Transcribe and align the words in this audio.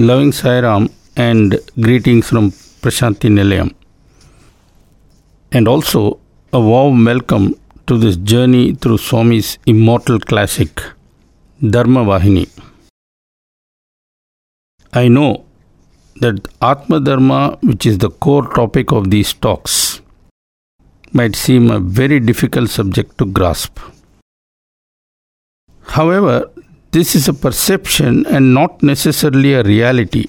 Loving 0.00 0.30
Sairam 0.30 0.92
and 1.16 1.58
greetings 1.80 2.28
from 2.28 2.52
Prashanti 2.52 3.28
Nilayam. 3.28 3.74
And 5.50 5.66
also 5.66 6.20
a 6.52 6.60
warm 6.60 7.04
welcome 7.04 7.56
to 7.88 7.98
this 7.98 8.14
journey 8.14 8.76
through 8.76 8.98
Swami's 8.98 9.58
immortal 9.66 10.20
classic, 10.20 10.80
Dharma 11.60 12.04
Vahini. 12.04 12.48
I 14.92 15.08
know 15.08 15.44
that 16.20 16.46
Atma 16.62 17.00
Dharma, 17.00 17.58
which 17.64 17.84
is 17.84 17.98
the 17.98 18.10
core 18.10 18.46
topic 18.54 18.92
of 18.92 19.10
these 19.10 19.32
talks, 19.32 20.00
might 21.12 21.34
seem 21.34 21.72
a 21.72 21.80
very 21.80 22.20
difficult 22.20 22.70
subject 22.70 23.18
to 23.18 23.26
grasp. 23.26 23.80
However, 25.82 26.48
this 26.92 27.14
is 27.14 27.28
a 27.28 27.34
perception 27.34 28.26
and 28.26 28.54
not 28.54 28.82
necessarily 28.82 29.54
a 29.54 29.62
reality. 29.62 30.26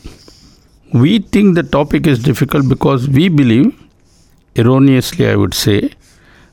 We 0.94 1.20
think 1.20 1.55
the 1.55 1.63
topic 1.63 2.08
is 2.08 2.20
difficult 2.22 2.67
because 2.67 3.08
we 3.08 3.30
believe, 3.30 3.73
erroneously 4.55 5.30
I 5.30 5.36
would 5.36 5.53
say, 5.53 5.91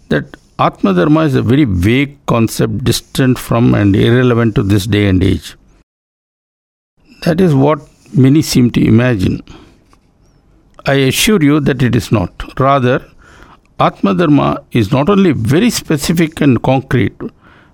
that 0.09 0.37
Atma 0.59 0.95
Dharma 0.95 1.21
is 1.23 1.35
a 1.35 1.43
very 1.43 1.65
vague 1.65 2.25
concept 2.27 2.85
distant 2.85 3.39
from 3.39 3.75
and 3.75 3.97
irrelevant 3.97 4.55
to 4.55 4.63
this 4.63 4.87
day 4.87 5.09
and 5.09 5.23
age. 5.23 5.57
That 7.25 7.41
is 7.41 7.55
what 7.55 7.81
many 8.15 8.43
seem 8.43 8.71
to 8.71 8.87
imagine. 8.87 9.43
I 10.87 10.95
assure 10.95 11.43
you 11.43 11.59
that 11.61 11.83
it 11.83 11.97
is 11.97 12.13
not. 12.13 12.59
Rather, 12.61 13.05
Atma 13.81 14.15
Dharma 14.15 14.63
is 14.71 14.93
not 14.93 15.11
only 15.11 15.33
very 15.33 15.69
specific 15.69 16.41
and 16.41 16.63
concrete, 16.63 17.17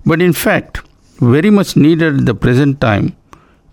but 0.06 0.22
in 0.22 0.32
fact, 0.32 0.80
very 1.22 1.50
much 1.50 1.76
needed 1.76 2.20
at 2.20 2.26
the 2.26 2.34
present 2.34 2.80
time 2.80 3.16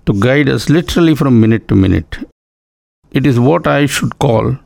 to 0.06 0.14
guide 0.14 0.48
us 0.48 0.70
literally 0.70 1.16
from 1.16 1.42
minute 1.42 1.68
to 1.68 1.76
minute. 1.76 2.18
It 3.12 3.26
is 3.26 3.40
what 3.40 3.66
I 3.68 3.88
should 3.88 4.20
call 4.20 4.58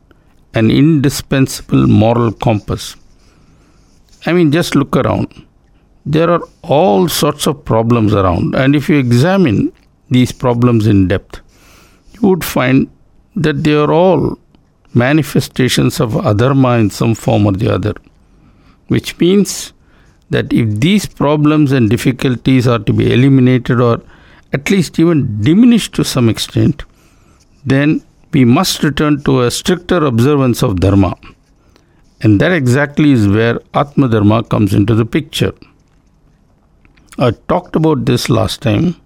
an 0.54 0.70
indispensable 0.70 1.86
moral 1.86 2.30
compass. 2.30 2.96
I 4.26 4.32
mean, 4.32 4.52
just 4.52 4.74
look 4.74 4.96
around. 4.96 5.46
There 6.06 6.30
are 6.30 6.42
all 6.62 7.08
sorts 7.08 7.46
of 7.46 7.64
problems 7.64 8.14
around, 8.14 8.54
and 8.54 8.76
if 8.76 8.88
you 8.88 8.98
examine 8.98 9.72
these 10.10 10.32
problems 10.32 10.86
in 10.86 11.08
depth, 11.08 11.40
you 12.12 12.28
would 12.28 12.44
find 12.44 12.90
that 13.34 13.64
they 13.64 13.74
are 13.74 13.92
all 13.92 14.38
manifestations 14.92 16.00
of 16.00 16.12
adharma 16.12 16.78
in 16.80 16.90
some 16.90 17.14
form 17.14 17.46
or 17.46 17.52
the 17.52 17.72
other, 17.72 17.94
which 18.88 19.18
means 19.18 19.73
that 20.34 20.52
if 20.52 20.80
these 20.86 21.06
problems 21.06 21.72
and 21.72 21.88
difficulties 21.88 22.66
are 22.66 22.80
to 22.88 22.92
be 22.92 23.12
eliminated 23.12 23.80
or 23.80 24.02
at 24.52 24.70
least 24.70 24.98
even 24.98 25.20
diminished 25.42 25.94
to 25.94 26.04
some 26.04 26.28
extent, 26.28 26.82
then 27.64 28.02
we 28.32 28.44
must 28.44 28.82
return 28.82 29.22
to 29.24 29.42
a 29.42 29.50
stricter 29.50 30.04
observance 30.04 30.62
of 30.62 30.80
Dharma. 30.80 31.14
And 32.20 32.40
that 32.40 32.52
exactly 32.52 33.12
is 33.12 33.28
where 33.28 33.60
Atma 33.74 34.08
Dharma 34.08 34.42
comes 34.42 34.74
into 34.74 34.94
the 34.94 35.04
picture. 35.04 35.52
I 37.18 37.30
talked 37.52 37.76
about 37.76 38.06
this 38.06 38.28
last 38.28 38.60
time, 38.60 38.96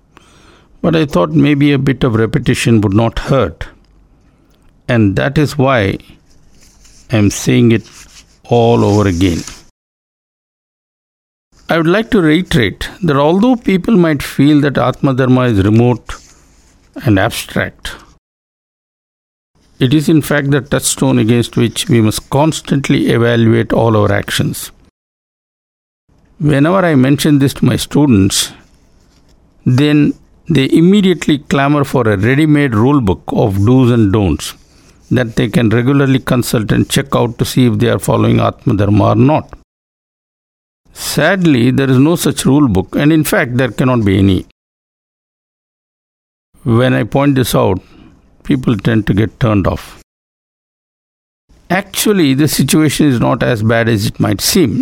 but 0.81 0.97
I 0.97 1.05
thought 1.05 1.31
maybe 1.31 1.73
a 1.73 1.79
bit 1.79 2.05
of 2.05 2.15
repetition 2.15 2.81
would 2.81 2.95
not 2.95 3.19
hurt. 3.19 3.69
And 4.89 5.17
that 5.17 5.37
is 5.37 5.59
why 5.59 5.99
I 7.11 7.17
am 7.17 7.31
saying 7.31 7.73
it 7.73 7.87
all 8.45 8.85
over 8.85 9.09
again. 9.09 9.41
I 11.71 11.77
would 11.77 11.87
like 11.87 12.11
to 12.13 12.23
reiterate 12.23 12.89
that 13.03 13.17
although 13.17 13.55
people 13.55 13.95
might 13.95 14.23
feel 14.23 14.63
that 14.63 14.79
Atma 14.79 15.13
Dharma 15.13 15.43
is 15.43 15.63
remote 15.63 16.15
and 17.05 17.19
abstract, 17.19 17.95
it 19.79 19.93
is 19.93 20.09
in 20.09 20.23
fact 20.23 20.51
the 20.51 20.63
touchstone 20.63 21.19
against 21.19 21.59
which 21.59 21.91
we 21.91 22.01
must 22.01 22.31
constantly 22.31 23.11
evaluate 23.11 23.75
all 23.75 23.99
our 23.99 24.11
actions. 24.11 24.73
Whenever 26.41 26.79
I 26.87 26.95
mention 26.95 27.39
this 27.39 27.53
to 27.55 27.67
my 27.67 27.77
students, 27.77 28.51
then 29.67 30.15
they 30.49 30.71
immediately 30.71 31.37
clamor 31.39 31.85
for 31.85 32.09
a 32.09 32.17
ready 32.17 32.47
made 32.47 32.75
rule 32.75 33.03
book 33.03 33.23
of 33.29 33.63
do's 33.67 33.91
and 33.91 34.11
don'ts 34.11 34.55
that 35.11 35.37
they 35.37 35.49
can 35.49 35.69
regularly 35.69 36.19
consult 36.19 36.73
and 36.73 36.89
check 36.89 37.15
out 37.15 37.39
to 37.39 37.45
see 37.45 37.67
if 37.67 37.79
they 37.79 37.91
are 37.91 37.99
following 37.99 38.41
Atma 38.41 38.75
Dharma 38.75 39.09
or 39.09 39.17
not. 39.17 39.58
Sadly, 40.99 41.71
there 41.71 41.89
is 41.89 41.97
no 41.97 42.17
such 42.17 42.45
rule 42.45 42.69
book, 42.69 42.97
and 42.97 43.13
in 43.13 43.23
fact, 43.23 43.57
there 43.57 43.71
cannot 43.71 44.05
be 44.05 44.19
any. 44.19 44.47
When 46.65 46.93
I 46.93 47.05
point 47.05 47.37
this 47.37 47.55
out, 47.55 47.81
people 48.43 48.77
tend 48.77 49.07
to 49.07 49.15
get 49.15 49.39
turned 49.39 49.69
off. 49.69 50.03
Actually, 51.71 52.35
the 52.35 52.49
situation 52.49 53.07
is 53.07 53.21
not 53.21 53.43
as 53.43 53.63
bad 53.63 53.89
as 53.89 54.07
it 54.07 54.19
might 54.19 54.41
seem. 54.41 54.73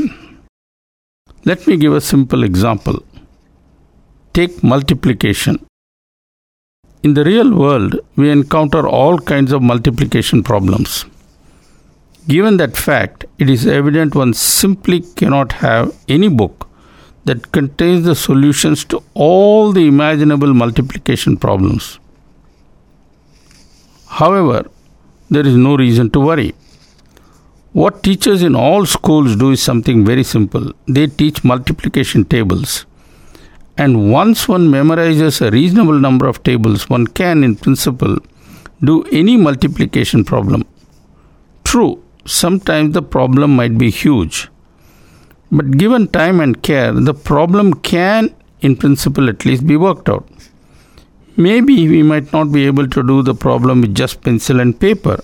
Let 1.45 1.67
me 1.67 1.77
give 1.77 1.93
a 1.93 2.01
simple 2.01 2.45
example. 2.45 3.03
Take 4.33 4.63
multiplication. 4.63 5.65
In 7.03 7.13
the 7.13 7.25
real 7.25 7.55
world, 7.55 8.01
we 8.17 8.31
encounter 8.31 8.89
all 8.89 9.19
kinds 9.19 9.53
of 9.53 9.63
multiplication 9.63 10.43
problems. 10.43 11.05
Given 12.29 12.57
that 12.57 12.77
fact, 12.77 13.25
it 13.39 13.49
is 13.49 13.67
evident 13.67 14.15
one 14.17 14.35
simply 14.35 15.01
cannot 15.01 15.53
have 15.53 15.95
any 16.09 16.29
book 16.29 16.69
that 17.25 17.53
contains 17.53 18.05
the 18.05 18.17
solutions 18.17 18.85
to 18.87 19.03
all 19.15 19.73
the 19.73 19.87
imaginable 19.87 20.53
multiplication 20.53 21.37
problems. 21.37 22.01
However, 24.09 24.69
there 25.31 25.47
is 25.47 25.55
no 25.55 25.77
reason 25.77 26.11
to 26.11 26.21
worry. 26.21 26.55
What 27.73 28.03
teachers 28.03 28.43
in 28.43 28.57
all 28.57 28.87
schools 28.87 29.37
do 29.37 29.51
is 29.51 29.63
something 29.63 30.05
very 30.05 30.25
simple. 30.25 30.73
They 30.89 31.07
teach 31.07 31.45
multiplication 31.45 32.25
tables. 32.25 32.87
And 33.77 34.11
once 34.11 34.49
one 34.49 34.69
memorizes 34.69 35.47
a 35.47 35.51
reasonable 35.51 36.01
number 36.01 36.27
of 36.27 36.43
tables, 36.43 36.89
one 36.89 37.07
can, 37.07 37.45
in 37.45 37.57
principle, 37.57 38.17
do 38.83 39.05
any 39.13 39.37
multiplication 39.37 40.25
problem. 40.25 40.67
True, 41.65 42.03
sometimes 42.27 42.95
the 42.95 43.03
problem 43.03 43.57
might 43.57 43.79
be 43.79 43.91
huge. 43.91 44.49
But 45.51 45.79
given 45.79 46.09
time 46.09 46.41
and 46.41 46.63
care, 46.63 46.93
the 46.93 47.15
problem 47.15 47.75
can, 47.75 48.35
in 48.61 48.77
principle 48.77 49.29
at 49.29 49.45
least, 49.45 49.67
be 49.67 49.77
worked 49.77 50.09
out. 50.09 50.29
Maybe 51.37 51.89
we 51.89 52.03
might 52.03 52.33
not 52.33 52.51
be 52.51 52.67
able 52.67 52.89
to 52.89 53.03
do 53.03 53.23
the 53.23 53.35
problem 53.35 53.83
with 53.83 53.95
just 53.95 54.23
pencil 54.23 54.59
and 54.59 54.79
paper, 54.79 55.23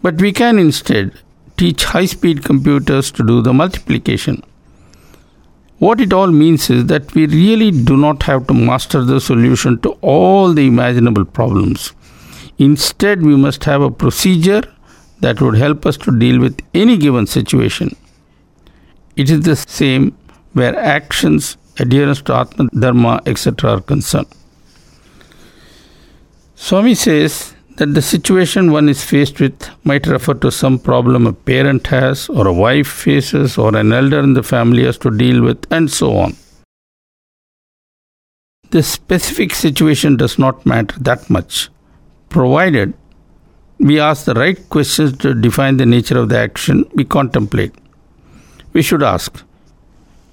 but 0.00 0.20
we 0.20 0.32
can 0.32 0.58
instead 0.58 1.12
teach 1.56 1.84
high 1.84 2.06
speed 2.06 2.44
computers 2.44 3.10
to 3.12 3.26
do 3.26 3.42
the 3.42 3.52
multiplication. 3.52 4.42
What 5.78 6.00
it 6.00 6.12
all 6.12 6.28
means 6.28 6.70
is 6.70 6.86
that 6.86 7.12
we 7.14 7.26
really 7.26 7.72
do 7.72 7.96
not 7.96 8.22
have 8.22 8.46
to 8.46 8.54
master 8.54 9.02
the 9.04 9.20
solution 9.20 9.80
to 9.80 9.90
all 10.00 10.52
the 10.52 10.66
imaginable 10.66 11.24
problems. 11.24 11.92
Instead, 12.58 13.22
we 13.22 13.34
must 13.36 13.64
have 13.64 13.82
a 13.82 13.90
procedure 13.90 14.62
that 15.22 15.40
would 15.40 15.56
help 15.56 15.86
us 15.86 15.96
to 15.96 16.16
deal 16.18 16.40
with 16.40 16.60
any 16.74 16.98
given 16.98 17.26
situation. 17.26 17.96
It 19.16 19.30
is 19.30 19.40
the 19.40 19.56
same 19.56 20.16
where 20.52 20.76
actions, 20.78 21.56
adherence 21.78 22.20
to 22.22 22.34
Atma 22.34 22.68
Dharma, 22.78 23.20
etc. 23.26 23.70
are 23.72 23.80
concerned. 23.80 24.28
Swami 26.54 26.94
says 26.94 27.54
that 27.76 27.94
the 27.94 28.02
situation 28.02 28.70
one 28.72 28.88
is 28.88 29.02
faced 29.02 29.40
with 29.40 29.68
might 29.84 30.06
refer 30.06 30.34
to 30.34 30.50
some 30.50 30.78
problem 30.78 31.26
a 31.26 31.32
parent 31.32 31.86
has, 31.86 32.28
or 32.28 32.46
a 32.46 32.52
wife 32.52 32.88
faces, 32.88 33.56
or 33.56 33.74
an 33.76 33.92
elder 33.92 34.20
in 34.20 34.34
the 34.34 34.42
family 34.42 34.84
has 34.84 34.98
to 34.98 35.10
deal 35.10 35.42
with, 35.42 35.66
and 35.72 35.90
so 35.90 36.16
on. 36.16 36.36
The 38.70 38.82
specific 38.82 39.54
situation 39.54 40.16
does 40.16 40.38
not 40.38 40.64
matter 40.66 40.98
that 41.00 41.28
much, 41.30 41.68
provided 42.28 42.94
we 43.82 43.98
ask 43.98 44.26
the 44.26 44.34
right 44.34 44.58
questions 44.68 45.16
to 45.18 45.34
define 45.34 45.76
the 45.76 45.86
nature 45.86 46.18
of 46.18 46.28
the 46.28 46.38
action 46.38 46.84
we 46.94 47.04
contemplate. 47.04 47.74
We 48.72 48.82
should 48.82 49.02
ask 49.02 49.42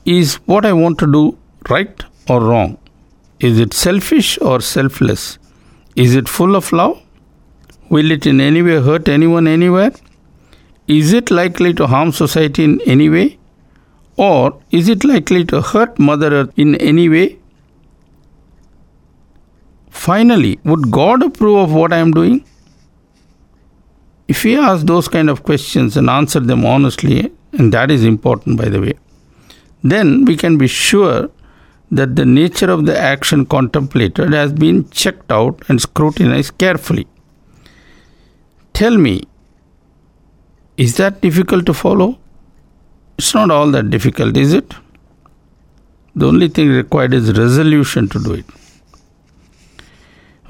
Is 0.06 0.36
what 0.52 0.66
I 0.66 0.74
want 0.74 1.00
to 1.00 1.12
do 1.12 1.38
right 1.70 2.04
or 2.30 2.42
wrong? 2.42 2.78
Is 3.40 3.60
it 3.60 3.74
selfish 3.74 4.38
or 4.40 4.62
selfless? 4.62 5.40
Is 5.96 6.14
it 6.16 6.30
full 6.30 6.56
of 6.56 6.72
love? 6.72 7.02
Will 7.90 8.12
it 8.12 8.28
in 8.28 8.40
any 8.40 8.62
way 8.62 8.80
hurt 8.82 9.10
anyone 9.10 9.48
anywhere? 9.48 9.92
Is 10.88 11.12
it 11.14 11.32
likely 11.32 11.74
to 11.74 11.88
harm 11.88 12.12
society 12.12 12.64
in 12.64 12.80
any 12.82 13.10
way? 13.10 13.40
Or 14.18 14.62
is 14.70 14.90
it 14.90 15.04
likely 15.04 15.44
to 15.46 15.62
hurt 15.62 15.98
Mother 15.98 16.32
Earth 16.42 16.54
in 16.58 16.76
any 16.76 17.10
way? 17.10 17.40
Finally, 19.90 20.60
would 20.64 20.92
God 20.92 21.24
approve 21.24 21.58
of 21.58 21.74
what 21.74 21.94
I 21.94 21.98
am 21.98 22.12
doing? 22.12 22.44
If 24.32 24.44
we 24.44 24.56
ask 24.56 24.86
those 24.86 25.08
kind 25.08 25.30
of 25.30 25.42
questions 25.44 25.98
and 25.98 26.08
answer 26.08 26.40
them 26.40 26.64
honestly, 26.64 27.32
and 27.54 27.74
that 27.74 27.90
is 27.90 28.04
important 28.04 28.60
by 28.60 28.70
the 28.70 28.80
way, 28.80 28.94
then 29.84 30.26
we 30.26 30.38
can 30.38 30.58
be 30.58 30.68
sure 30.68 31.32
that 31.90 32.16
the 32.16 32.26
nature 32.26 32.70
of 32.70 32.86
the 32.86 32.96
action 32.96 33.46
contemplated 33.48 34.34
has 34.34 34.54
been 34.54 34.88
checked 34.92 35.32
out 35.32 35.64
and 35.68 35.82
scrutinized 35.82 36.60
carefully. 36.60 37.08
Tell 38.74 38.98
me, 38.98 39.24
is 40.78 40.98
that 40.98 41.22
difficult 41.22 41.66
to 41.66 41.74
follow? 41.74 42.20
It's 43.18 43.34
not 43.34 43.50
all 43.50 43.72
that 43.72 43.90
difficult, 43.90 44.38
is 44.38 44.54
it? 44.54 44.76
The 46.16 46.28
only 46.28 46.50
thing 46.50 46.70
required 46.70 47.16
is 47.16 47.38
resolution 47.38 48.08
to 48.10 48.24
do 48.24 48.34
it. 48.34 48.46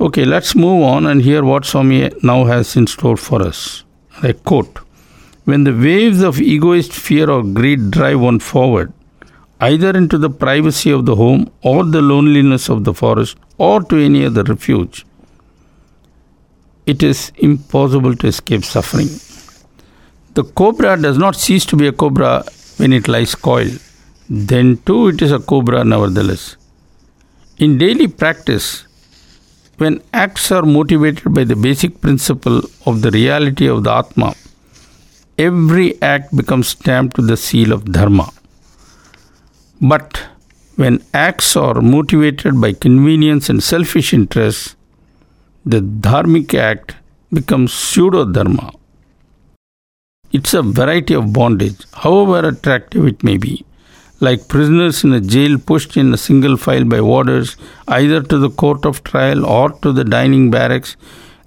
Okay, 0.02 0.24
let's 0.24 0.56
move 0.56 0.82
on 0.82 1.06
and 1.08 1.22
hear 1.22 1.44
what 1.44 1.66
Swami 1.66 2.10
now 2.24 2.46
has 2.46 2.78
in 2.78 2.88
store 2.88 3.18
for 3.18 3.42
us. 3.42 3.84
I 4.24 4.32
quote 4.32 4.78
When 5.44 5.66
the 5.66 5.74
waves 5.74 6.22
of 6.22 6.40
egoist 6.40 6.94
fear 6.94 7.30
or 7.30 7.44
greed 7.44 7.92
drive 7.92 8.22
one 8.22 8.40
forward, 8.40 8.94
either 9.60 9.90
into 9.98 10.18
the 10.18 10.30
privacy 10.30 10.90
of 10.90 11.06
the 11.06 11.18
home 11.18 11.52
or 11.64 11.84
the 11.84 12.02
loneliness 12.02 12.70
of 12.70 12.86
the 12.86 12.94
forest 12.94 13.36
or 13.58 13.84
to 13.84 13.98
any 13.98 14.26
other 14.26 14.44
refuge, 14.44 15.06
it 16.86 17.04
is 17.04 17.34
impossible 17.38 18.16
to 18.16 18.28
escape 18.28 18.64
suffering. 18.64 19.10
The 20.34 20.46
cobra 20.46 20.96
does 20.96 21.18
not 21.18 21.36
cease 21.36 21.66
to 21.66 21.76
be 21.76 21.88
a 21.88 21.92
cobra 21.92 22.46
when 22.78 22.94
it 22.94 23.10
lies 23.10 23.36
coiled. 23.36 23.82
Then 24.30 24.78
too 24.86 25.10
it 25.10 25.22
is 25.22 25.34
a 25.34 25.40
cobra 25.40 25.84
nevertheless. 25.84 26.56
In 27.58 27.78
daily 27.78 28.08
practice, 28.08 28.86
when 29.80 30.02
acts 30.14 30.52
are 30.52 30.64
motivated 30.64 31.34
by 31.34 31.44
the 31.44 31.56
basic 31.56 32.00
principle 32.02 32.62
of 32.86 33.02
the 33.02 33.12
reality 33.12 33.68
of 33.68 33.84
the 33.84 33.92
Atma, 33.92 34.34
every 35.38 36.02
act 36.02 36.36
becomes 36.36 36.68
stamped 36.68 37.18
with 37.18 37.28
the 37.28 37.38
seal 37.38 37.72
of 37.72 37.86
Dharma. 37.92 38.30
But 39.82 40.22
when 40.76 41.04
acts 41.14 41.56
are 41.56 41.82
motivated 41.82 42.60
by 42.60 42.74
convenience 42.74 43.50
and 43.50 43.64
selfish 43.64 44.14
interests, 44.14 44.76
the 45.66 45.80
dharmic 45.80 46.54
act 46.54 46.96
becomes 47.32 47.74
pseudo 47.74 48.26
dharma. 48.26 48.72
It's 50.32 50.54
a 50.54 50.62
variety 50.62 51.14
of 51.14 51.34
bondage, 51.34 51.86
however 51.94 52.48
attractive 52.48 53.06
it 53.08 53.24
may 53.24 53.38
be, 53.38 53.66
like 54.22 54.48
prisoners 54.48 55.04
in 55.04 55.14
a 55.14 55.22
jail 55.22 55.58
pushed 55.58 55.96
in 55.96 56.14
a 56.14 56.18
single 56.18 56.58
file 56.58 56.84
by 56.84 57.02
warders 57.02 57.56
either 57.88 58.22
to 58.22 58.38
the 58.38 58.50
court 58.50 58.86
of 58.86 59.04
trial 59.04 59.46
or 59.46 59.72
to 59.80 59.92
the 59.92 60.04
dining 60.04 60.52
barracks. 60.52 60.96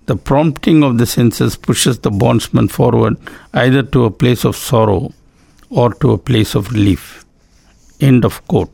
The 0.07 0.17
prompting 0.17 0.83
of 0.83 0.99
the 0.99 1.07
senses 1.07 1.57
pushes 1.57 2.01
the 2.01 2.11
bondsman 2.11 2.69
forward 2.69 3.17
either 3.55 3.83
to 3.83 4.05
a 4.05 4.11
place 4.11 4.45
of 4.45 4.57
sorrow 4.57 5.13
or 5.71 5.95
to 5.95 6.13
a 6.13 6.19
place 6.19 6.55
of 6.55 6.73
relief. 6.73 7.25
End 8.01 8.25
of 8.25 8.47
quote. 8.49 8.73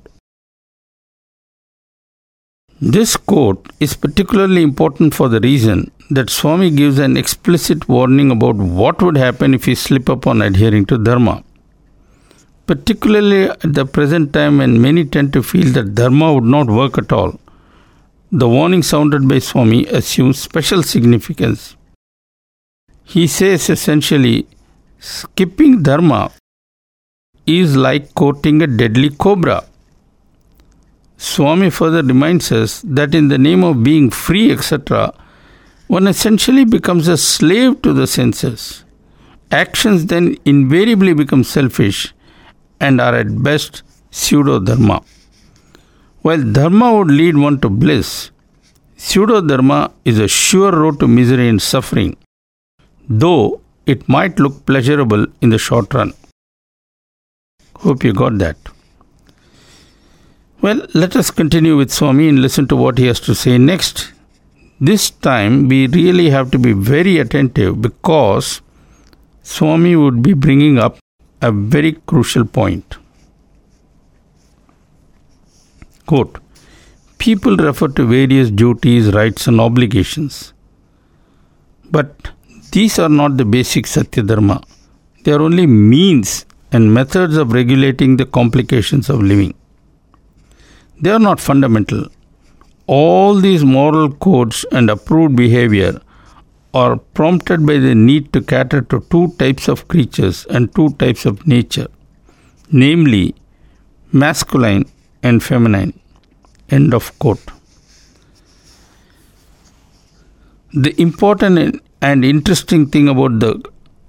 This 2.81 3.17
quote 3.17 3.73
is 3.81 3.95
particularly 3.95 4.63
important 4.63 5.13
for 5.13 5.29
the 5.29 5.41
reason 5.41 5.91
that 6.11 6.31
Swami 6.31 6.71
gives 6.71 6.99
an 6.99 7.17
explicit 7.17 7.89
warning 7.89 8.31
about 8.31 8.55
what 8.55 9.03
would 9.03 9.17
happen 9.17 9.53
if 9.53 9.67
we 9.67 9.75
slip 9.75 10.09
up 10.09 10.27
on 10.27 10.41
adhering 10.41 10.87
to 10.87 10.97
Dharma. 10.97 11.43
Particularly 12.69 13.45
at 13.49 13.73
the 13.77 13.87
present 13.87 14.35
time 14.35 14.59
when 14.59 14.83
many 14.83 15.03
tend 15.07 15.33
to 15.33 15.43
feel 15.43 15.73
that 15.73 15.95
Dharma 15.95 16.35
would 16.35 16.45
not 16.45 16.67
work 16.69 16.99
at 16.99 17.11
all, 17.11 17.41
the 18.31 18.47
warning 18.47 18.83
sounded 18.83 19.27
by 19.27 19.39
Swami 19.39 19.87
assumes 19.87 20.39
special 20.39 20.83
significance. 20.83 21.77
He 23.05 23.27
says 23.27 23.71
essentially, 23.71 24.47
skipping 24.99 25.83
Dharma 25.83 26.31
is 27.47 27.75
like 27.75 28.15
courting 28.15 28.61
a 28.61 28.67
deadly 28.67 29.09
cobra. 29.09 29.65
Swami 31.17 31.71
further 31.71 32.03
reminds 32.03 32.53
us 32.53 32.83
that 32.83 33.15
in 33.15 33.29
the 33.29 33.39
name 33.39 33.65
of 33.65 33.83
being 33.83 34.11
free, 34.11 34.53
etc., 34.53 35.15
one 35.87 36.07
essentially 36.07 36.67
becomes 36.67 37.09
a 37.09 37.17
slave 37.17 37.81
to 37.81 37.95
the 37.95 38.07
senses. 38.07 38.85
Actions 39.51 40.05
then 40.05 40.37
invariably 40.45 41.15
become 41.15 41.43
selfish 41.43 42.13
and 42.81 43.01
are 43.01 43.15
at 43.15 43.43
best 43.43 43.83
pseudo 44.11 44.59
dharma. 44.59 45.03
While 46.23 46.43
dharma 46.43 46.95
would 46.97 47.11
lead 47.11 47.37
one 47.37 47.61
to 47.61 47.69
bliss, 47.69 48.31
pseudo 48.97 49.41
dharma 49.41 49.93
is 50.05 50.19
a 50.19 50.29
sure 50.29 50.73
road 50.73 51.01
to 51.01 51.09
misery 51.09 51.49
and 51.49 51.61
suffering, 51.61 52.17
though 53.09 53.61
it 53.87 54.09
might 54.09 54.39
look 54.39 54.67
pleasurable 54.67 55.27
in 55.41 55.51
the 55.51 55.59
short 55.59 55.95
run. 55.95 56.13
Hope 57.77 58.05
you 58.05 58.13
got 58.13 58.39
that. 58.39 58.57
Well, 60.61 60.85
let 60.93 61.15
us 61.15 61.31
continue 61.31 61.77
with 61.77 61.93
Swami 61.93 62.29
and 62.29 62.43
listen 62.43 62.67
to 62.69 62.77
what 62.77 62.99
he 62.99 63.07
has 63.07 63.21
to 63.21 63.35
say 63.35 63.59
next. 63.59 64.13
This 64.81 65.11
time 65.11 65.69
we 65.69 65.87
really 65.87 66.31
have 66.31 66.51
to 66.51 66.59
be 66.59 66.73
very 66.73 67.19
attentive 67.19 67.81
because 67.81 68.61
Swami 69.43 69.95
would 69.95 70.21
be 70.23 70.33
bringing 70.33 70.79
up 70.79 70.99
a 71.41 71.53
very 71.53 71.93
crucial 71.93 72.45
point. 72.45 72.97
Quote 76.07 76.39
People 77.19 77.57
refer 77.57 77.89
to 77.89 78.07
various 78.07 78.51
duties, 78.51 79.13
rights, 79.13 79.47
and 79.47 79.61
obligations. 79.61 80.53
But 81.91 82.31
these 82.73 82.99
are 82.99 83.09
not 83.09 83.37
the 83.37 83.45
basic 83.45 83.87
Satya 83.87 84.23
Dharma. 84.23 84.63
They 85.25 85.33
are 85.33 85.43
only 85.43 85.67
means 85.67 86.47
and 86.73 86.93
methods 86.93 87.37
of 87.37 87.53
regulating 87.53 88.17
the 88.17 88.27
complications 88.27 89.09
of 89.09 89.23
living. 89.23 89.55
They 91.01 91.11
are 91.11 91.19
not 91.19 91.41
fundamental. 91.41 92.07
All 92.87 93.35
these 93.35 93.65
moral 93.65 94.11
codes 94.13 94.65
and 94.73 94.91
approved 94.91 95.37
behavior 95.37 96.01
are 96.81 96.97
prompted 97.19 97.67
by 97.69 97.77
the 97.85 97.95
need 98.09 98.33
to 98.35 98.41
cater 98.53 98.81
to 98.91 98.97
two 99.13 99.27
types 99.43 99.69
of 99.73 99.87
creatures 99.93 100.39
and 100.47 100.75
two 100.77 100.89
types 101.03 101.25
of 101.31 101.47
nature, 101.55 101.89
namely 102.71 103.27
masculine 104.13 104.85
and 105.23 105.43
feminine. 105.43 105.93
End 106.71 106.95
of 106.99 107.07
quote. 107.19 107.47
The 110.85 110.93
important 111.01 111.83
and 112.01 112.25
interesting 112.25 112.87
thing 112.93 113.09
about 113.09 113.41
the 113.41 113.53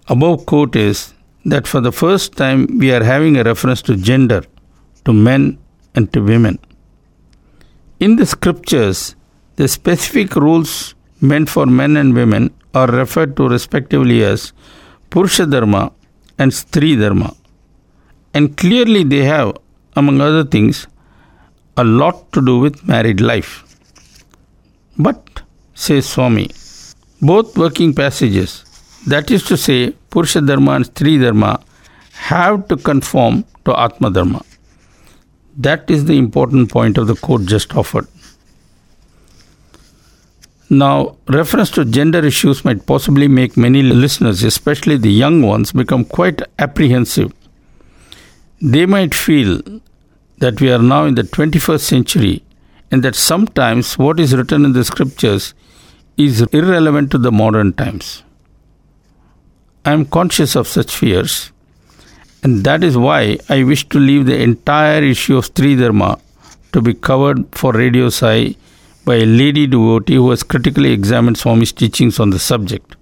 above 0.08 0.46
quote 0.46 0.76
is 0.76 1.14
that 1.46 1.66
for 1.72 1.82
the 1.82 1.96
first 2.04 2.34
time 2.42 2.68
we 2.82 2.92
are 2.92 3.04
having 3.04 3.38
a 3.38 3.44
reference 3.44 3.82
to 3.84 3.96
gender, 3.96 4.42
to 5.06 5.14
men 5.14 5.58
and 5.96 6.12
to 6.14 6.22
women. 6.22 6.60
In 8.00 8.16
the 8.18 8.26
scriptures, 8.26 9.16
the 9.56 9.68
specific 9.68 10.36
rules 10.36 10.96
meant 11.22 11.50
for 11.50 11.66
men 11.66 11.98
and 11.98 12.14
women 12.14 12.54
are 12.74 12.88
referred 12.88 13.36
to 13.38 13.48
respectively 13.50 14.24
as 14.24 14.54
Purusha 15.10 15.46
Dharma 15.46 15.92
and 16.38 16.52
Stri 16.52 17.00
Dharma. 17.00 17.36
And 18.34 18.56
clearly, 18.58 19.04
they 19.04 19.24
have, 19.26 19.58
among 19.96 20.22
other 20.22 20.44
things, 20.44 20.88
a 21.78 21.84
lot 21.84 22.32
to 22.34 22.46
do 22.46 22.60
with 22.60 22.88
married 22.88 23.22
life. 23.22 23.64
But, 24.98 25.42
says 25.74 26.08
Swami, 26.08 26.52
both 27.22 27.58
working 27.58 27.94
passages 27.94 28.64
that 29.08 29.32
is 29.32 29.44
to 29.44 29.58
say, 29.58 29.92
Purusha 30.10 30.42
Dharma 30.42 30.74
and 30.74 30.86
Stri 30.86 31.22
Dharma 31.22 31.62
have 32.14 32.68
to 32.68 32.78
conform 32.78 33.46
to 33.66 33.80
Atma 33.80 34.12
Dharma. 34.12 34.42
That 35.58 35.90
is 35.90 36.06
the 36.06 36.18
important 36.18 36.70
point 36.70 36.98
of 36.98 37.08
the 37.08 37.16
quote 37.16 37.46
just 37.46 37.76
offered. 37.76 38.08
Now, 40.70 41.18
reference 41.28 41.72
to 41.72 41.86
gender 41.86 42.24
issues 42.24 42.64
might 42.64 42.86
possibly 42.86 43.28
make 43.28 43.58
many 43.58 43.82
listeners, 43.82 44.44
especially 44.44 44.98
the 44.98 45.12
young 45.12 45.42
ones, 45.42 45.72
become 45.72 46.06
quite 46.06 46.44
apprehensive. 46.60 47.34
They 48.62 48.86
might 48.86 49.16
feel 49.16 49.62
that 50.38 50.62
we 50.62 50.72
are 50.72 50.82
now 50.82 51.06
in 51.06 51.16
the 51.16 51.24
21st 51.24 51.80
century 51.80 52.44
and 52.92 53.04
that 53.04 53.16
sometimes 53.16 53.98
what 53.98 54.20
is 54.20 54.36
written 54.36 54.64
in 54.64 54.74
the 54.74 54.84
scriptures 54.84 55.56
is 56.18 56.42
irrelevant 56.54 57.10
to 57.12 57.18
the 57.18 57.32
modern 57.32 57.74
times. 57.74 58.24
I 59.86 59.94
am 59.94 60.06
conscious 60.06 60.56
of 60.56 60.68
such 60.68 60.96
fears, 60.96 61.52
and 62.44 62.64
that 62.64 62.84
is 62.84 62.98
why 62.98 63.40
I 63.48 63.64
wish 63.64 63.88
to 63.90 64.00
leave 64.00 64.26
the 64.26 64.40
entire 64.40 65.02
issue 65.02 65.38
of 65.38 65.46
Stri 65.46 65.80
Dharma 65.80 66.20
to 66.74 66.82
be 66.82 66.94
covered 66.94 67.48
for 67.56 67.72
Radio 67.72 68.10
Sai 68.10 68.56
by 69.10 69.16
a 69.16 69.26
lady 69.26 69.66
devotee 69.66 70.18
who 70.22 70.30
has 70.30 70.44
critically 70.44 70.92
examined 70.92 71.38
Swami's 71.38 71.72
teachings 71.72 72.20
on 72.20 72.30
the 72.30 72.40
subject, 72.48 72.96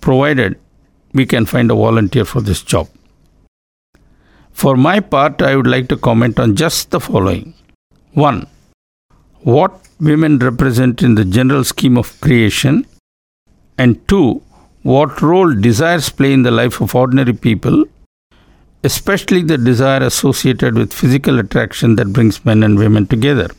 provided 0.00 0.58
we 1.12 1.26
can 1.32 1.46
find 1.46 1.70
a 1.70 1.74
volunteer 1.74 2.24
for 2.24 2.40
this 2.40 2.62
job. 2.62 2.88
For 4.52 4.76
my 4.76 4.98
part, 5.00 5.42
I 5.42 5.54
would 5.56 5.68
like 5.74 5.88
to 5.90 5.96
comment 6.08 6.40
on 6.40 6.56
just 6.56 6.90
the 6.90 7.00
following 7.00 7.54
1. 8.14 8.46
What 9.42 9.72
women 10.00 10.38
represent 10.38 11.02
in 11.02 11.14
the 11.14 11.24
general 11.24 11.62
scheme 11.62 11.96
of 11.96 12.20
creation, 12.20 12.84
and 13.78 13.96
2 14.08 14.42
what 14.82 15.22
role 15.22 15.54
desires 15.68 16.10
play 16.10 16.32
in 16.32 16.42
the 16.42 16.50
life 16.50 16.80
of 16.80 16.94
ordinary 16.94 17.34
people, 17.48 17.84
especially 18.82 19.42
the 19.42 19.58
desire 19.70 20.02
associated 20.02 20.74
with 20.74 20.92
physical 20.92 21.38
attraction 21.38 21.96
that 21.96 22.12
brings 22.12 22.44
men 22.44 22.62
and 22.62 22.78
women 22.78 23.06
together. 23.06 23.50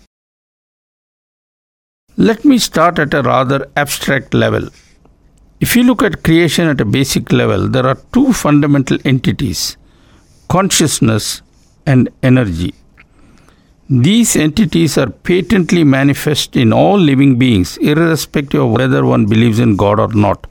Let 2.27 2.45
me 2.45 2.59
start 2.59 2.99
at 2.99 3.15
a 3.15 3.23
rather 3.23 3.67
abstract 3.75 4.35
level. 4.35 4.69
If 5.59 5.75
you 5.75 5.81
look 5.81 6.03
at 6.03 6.21
creation 6.21 6.67
at 6.67 6.79
a 6.79 6.85
basic 6.85 7.31
level, 7.31 7.67
there 7.67 7.87
are 7.87 7.97
two 8.13 8.31
fundamental 8.31 8.99
entities 9.05 9.75
consciousness 10.47 11.41
and 11.87 12.09
energy. 12.21 12.75
These 13.89 14.35
entities 14.35 14.99
are 14.99 15.09
patently 15.09 15.83
manifest 15.83 16.55
in 16.55 16.71
all 16.71 16.99
living 16.99 17.39
beings, 17.39 17.77
irrespective 17.77 18.61
of 18.61 18.71
whether 18.73 19.03
one 19.03 19.25
believes 19.25 19.57
in 19.57 19.75
God 19.75 19.99
or 19.99 20.09
not. 20.09 20.45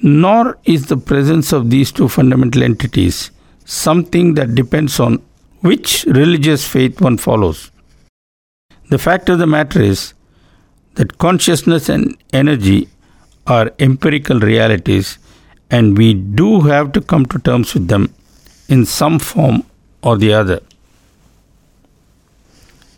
Nor 0.00 0.58
is 0.62 0.86
the 0.86 0.96
presence 0.96 1.52
of 1.52 1.70
these 1.70 1.90
two 1.90 2.08
fundamental 2.08 2.62
entities 2.62 3.32
something 3.64 4.34
that 4.34 4.54
depends 4.54 5.00
on 5.00 5.20
which 5.62 6.04
religious 6.04 6.68
faith 6.68 7.00
one 7.00 7.18
follows. 7.18 7.72
The 8.90 8.98
fact 8.98 9.28
of 9.28 9.40
the 9.40 9.48
matter 9.48 9.82
is 9.82 10.12
that 10.96 11.18
consciousness 11.18 11.88
and 11.88 12.16
energy 12.32 12.88
are 13.46 13.70
empirical 13.78 14.40
realities, 14.40 15.18
and 15.70 15.96
we 15.96 16.14
do 16.14 16.60
have 16.62 16.92
to 16.92 17.00
come 17.00 17.26
to 17.26 17.38
terms 17.38 17.74
with 17.74 17.88
them 17.88 18.12
in 18.68 18.84
some 18.84 19.18
form 19.18 19.62
or 20.02 20.16
the 20.16 20.32
other. 20.32 20.60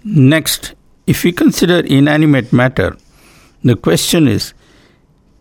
Next, 0.05 0.75
if 1.07 1.25
we 1.25 1.33
consider 1.33 1.81
inanimate 1.81 2.53
matter, 2.53 2.97
the 3.63 3.77
question 3.77 4.29
is 4.29 4.55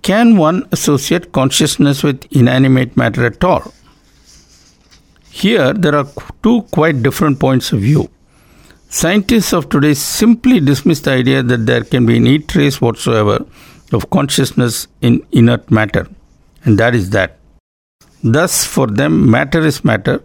can 0.02 0.38
one 0.38 0.68
associate 0.72 1.32
consciousness 1.32 2.04
with 2.04 2.26
inanimate 2.32 2.96
matter 2.98 3.26
at 3.26 3.44
all? 3.44 3.74
Here, 5.30 5.74
there 5.74 5.96
are 5.96 6.08
two 6.42 6.64
quite 6.72 7.04
different 7.04 7.40
points 7.40 7.72
of 7.72 7.82
view. 7.82 8.10
Scientists 8.90 9.52
of 9.52 9.68
today 9.68 9.94
simply 9.94 10.62
dismiss 10.62 11.02
the 11.02 11.12
idea 11.12 11.44
that 11.44 11.66
there 11.66 11.84
can 11.84 12.06
be 12.06 12.16
any 12.16 12.40
trace 12.40 12.80
whatsoever 12.80 13.46
of 13.92 14.10
consciousness 14.10 14.88
in 15.02 15.22
inert 15.34 15.70
matter, 15.70 16.08
and 16.64 16.78
that 16.80 16.96
is 16.96 17.10
that. 17.10 17.38
Thus, 18.24 18.64
for 18.64 18.88
them, 18.88 19.30
matter 19.30 19.60
is 19.60 19.84
matter 19.84 20.24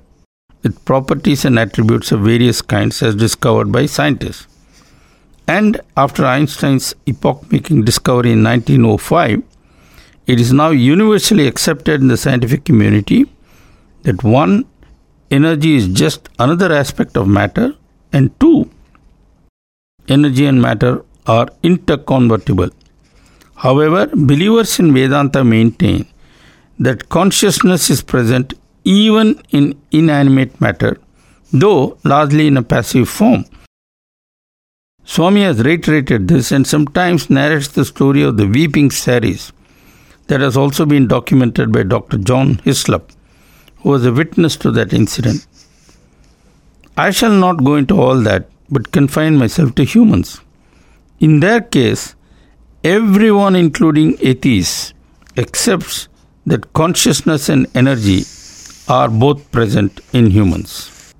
with 0.62 0.85
properties 0.85 1.45
and 1.45 1.59
attributes 1.59 2.12
of 2.12 2.21
various 2.21 2.62
kinds 2.62 3.02
as 3.02 3.16
discovered 3.16 3.73
by 3.73 3.87
scientists. 3.87 4.47
And 5.49 5.81
after 5.97 6.25
Einstein's 6.25 6.95
epoch 7.07 7.50
making 7.50 7.85
discovery 7.85 8.31
in 8.31 8.45
1905, 8.45 9.42
it 10.28 10.38
is 10.38 10.52
now 10.52 10.71
universally 10.71 11.49
accepted 11.49 12.00
in 12.00 12.07
the 12.07 12.16
scientific 12.16 12.64
community 12.64 13.26
that 14.04 14.23
one, 14.23 14.66
energy 15.33 15.75
is 15.75 15.88
just 15.88 16.28
another 16.38 16.73
aspect 16.73 17.16
of 17.16 17.26
matter 17.26 17.75
and 18.12 18.38
two, 18.40 18.71
energy 20.09 20.47
and 20.47 20.61
matter 20.61 21.04
are 21.26 21.47
interconvertible. 21.62 22.73
However, 23.57 24.07
believers 24.07 24.78
in 24.78 24.92
Vedanta 24.92 25.45
maintain 25.45 26.07
that 26.78 27.09
consciousness 27.09 27.90
is 27.90 28.02
present 28.02 28.54
even 28.85 29.40
in 29.50 29.81
inanimate 29.92 30.61
matter, 30.61 30.99
though 31.52 31.97
largely 32.02 32.49
in 32.49 32.57
a 32.57 32.62
passive 32.62 33.09
form. 33.09 33.45
Swami 35.04 35.42
has 35.42 35.62
reiterated 35.62 36.28
this 36.28 36.52
and 36.52 36.66
sometimes 36.66 37.28
narrates 37.31 37.69
the 37.69 37.85
story 37.85 38.23
of 38.23 38.37
the 38.37 38.47
weeping 38.47 38.90
saris 38.90 39.52
that 40.28 40.40
has 40.40 40.57
also 40.57 40.87
been 40.87 41.07
documented 41.07 41.73
by 41.73 41.83
Dr. 41.83 42.19
John 42.19 42.61
Hislop, 42.64 43.11
who 43.78 43.90
was 43.90 44.07
a 44.07 44.12
witness 44.12 44.57
to 44.57 44.71
that 44.73 44.92
incident. 44.92 45.47
I 46.97 47.11
shall 47.11 47.33
not 47.33 47.65
go 47.65 47.77
into 47.77 47.99
all 47.99 48.21
that, 48.21 48.49
but 48.71 48.93
confine 48.93 49.37
myself 49.37 49.75
to 49.77 49.85
humans. 49.85 50.41
In 51.21 51.41
their 51.41 51.61
case, 51.61 52.15
everyone, 52.85 53.57
including 53.57 54.19
atheists, 54.21 54.93
accepts 55.37 56.09
that 56.45 56.73
consciousness 56.75 57.49
and 57.49 57.67
energy 57.75 58.25
are 58.89 59.09
both 59.09 59.51
present 59.53 60.01
in 60.13 60.31
humans. 60.31 61.15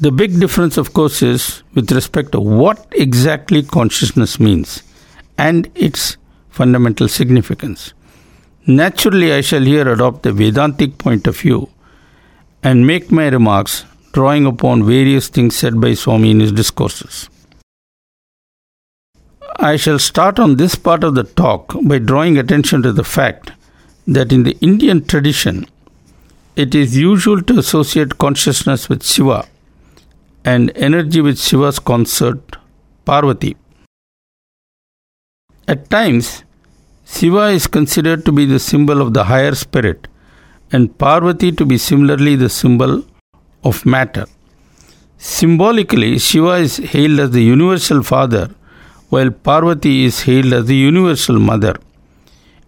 The 0.00 0.10
big 0.10 0.38
difference, 0.40 0.76
of 0.76 0.92
course, 0.92 1.22
is 1.22 1.62
with 1.74 1.90
respect 1.92 2.32
to 2.32 2.40
what 2.40 2.86
exactly 2.92 3.62
consciousness 3.62 4.40
means 4.40 4.82
and 5.38 5.70
its 5.74 6.16
fundamental 6.48 7.08
significance. 7.08 7.94
Naturally, 8.66 9.32
I 9.32 9.40
shall 9.40 9.62
here 9.62 9.90
adopt 9.90 10.22
the 10.22 10.32
Vedantic 10.32 10.98
point 10.98 11.26
of 11.26 11.38
view 11.38 11.70
and 12.62 12.86
make 12.86 13.10
my 13.10 13.28
remarks 13.28 13.84
drawing 14.12 14.46
upon 14.46 14.84
various 14.84 15.28
things 15.28 15.56
said 15.56 15.80
by 15.80 15.94
Swami 15.94 16.30
in 16.30 16.40
his 16.40 16.52
discourses. 16.52 17.28
I 19.56 19.76
shall 19.76 19.98
start 19.98 20.38
on 20.38 20.56
this 20.56 20.74
part 20.74 21.04
of 21.04 21.14
the 21.14 21.24
talk 21.24 21.74
by 21.82 21.98
drawing 21.98 22.38
attention 22.38 22.82
to 22.82 22.92
the 22.92 23.04
fact 23.04 23.52
that 24.06 24.32
in 24.32 24.42
the 24.42 24.56
Indian 24.60 25.04
tradition, 25.04 25.66
it 26.56 26.74
is 26.74 26.96
usual 26.96 27.42
to 27.42 27.58
associate 27.58 28.18
consciousness 28.18 28.88
with 28.88 29.04
Shiva 29.04 29.46
and 30.44 30.72
energy 30.74 31.20
with 31.20 31.38
Shiva's 31.38 31.78
consort 31.78 32.56
Parvati. 33.04 33.56
At 35.68 35.90
times, 35.90 36.42
Shiva 37.04 37.48
is 37.48 37.66
considered 37.66 38.24
to 38.24 38.32
be 38.32 38.46
the 38.46 38.58
symbol 38.58 39.00
of 39.02 39.14
the 39.14 39.24
higher 39.24 39.54
spirit 39.54 40.08
and 40.72 40.96
Parvati 40.96 41.52
to 41.52 41.66
be 41.66 41.76
similarly 41.78 42.36
the 42.36 42.48
symbol 42.48 43.04
of 43.64 43.84
matter. 43.84 44.26
Symbolically, 45.18 46.18
Shiva 46.18 46.54
is 46.54 46.78
hailed 46.78 47.20
as 47.20 47.30
the 47.30 47.42
universal 47.42 48.02
father, 48.02 48.50
while 49.10 49.30
Parvati 49.30 50.04
is 50.04 50.22
hailed 50.22 50.52
as 50.52 50.66
the 50.66 50.76
universal 50.76 51.38
mother. 51.38 51.76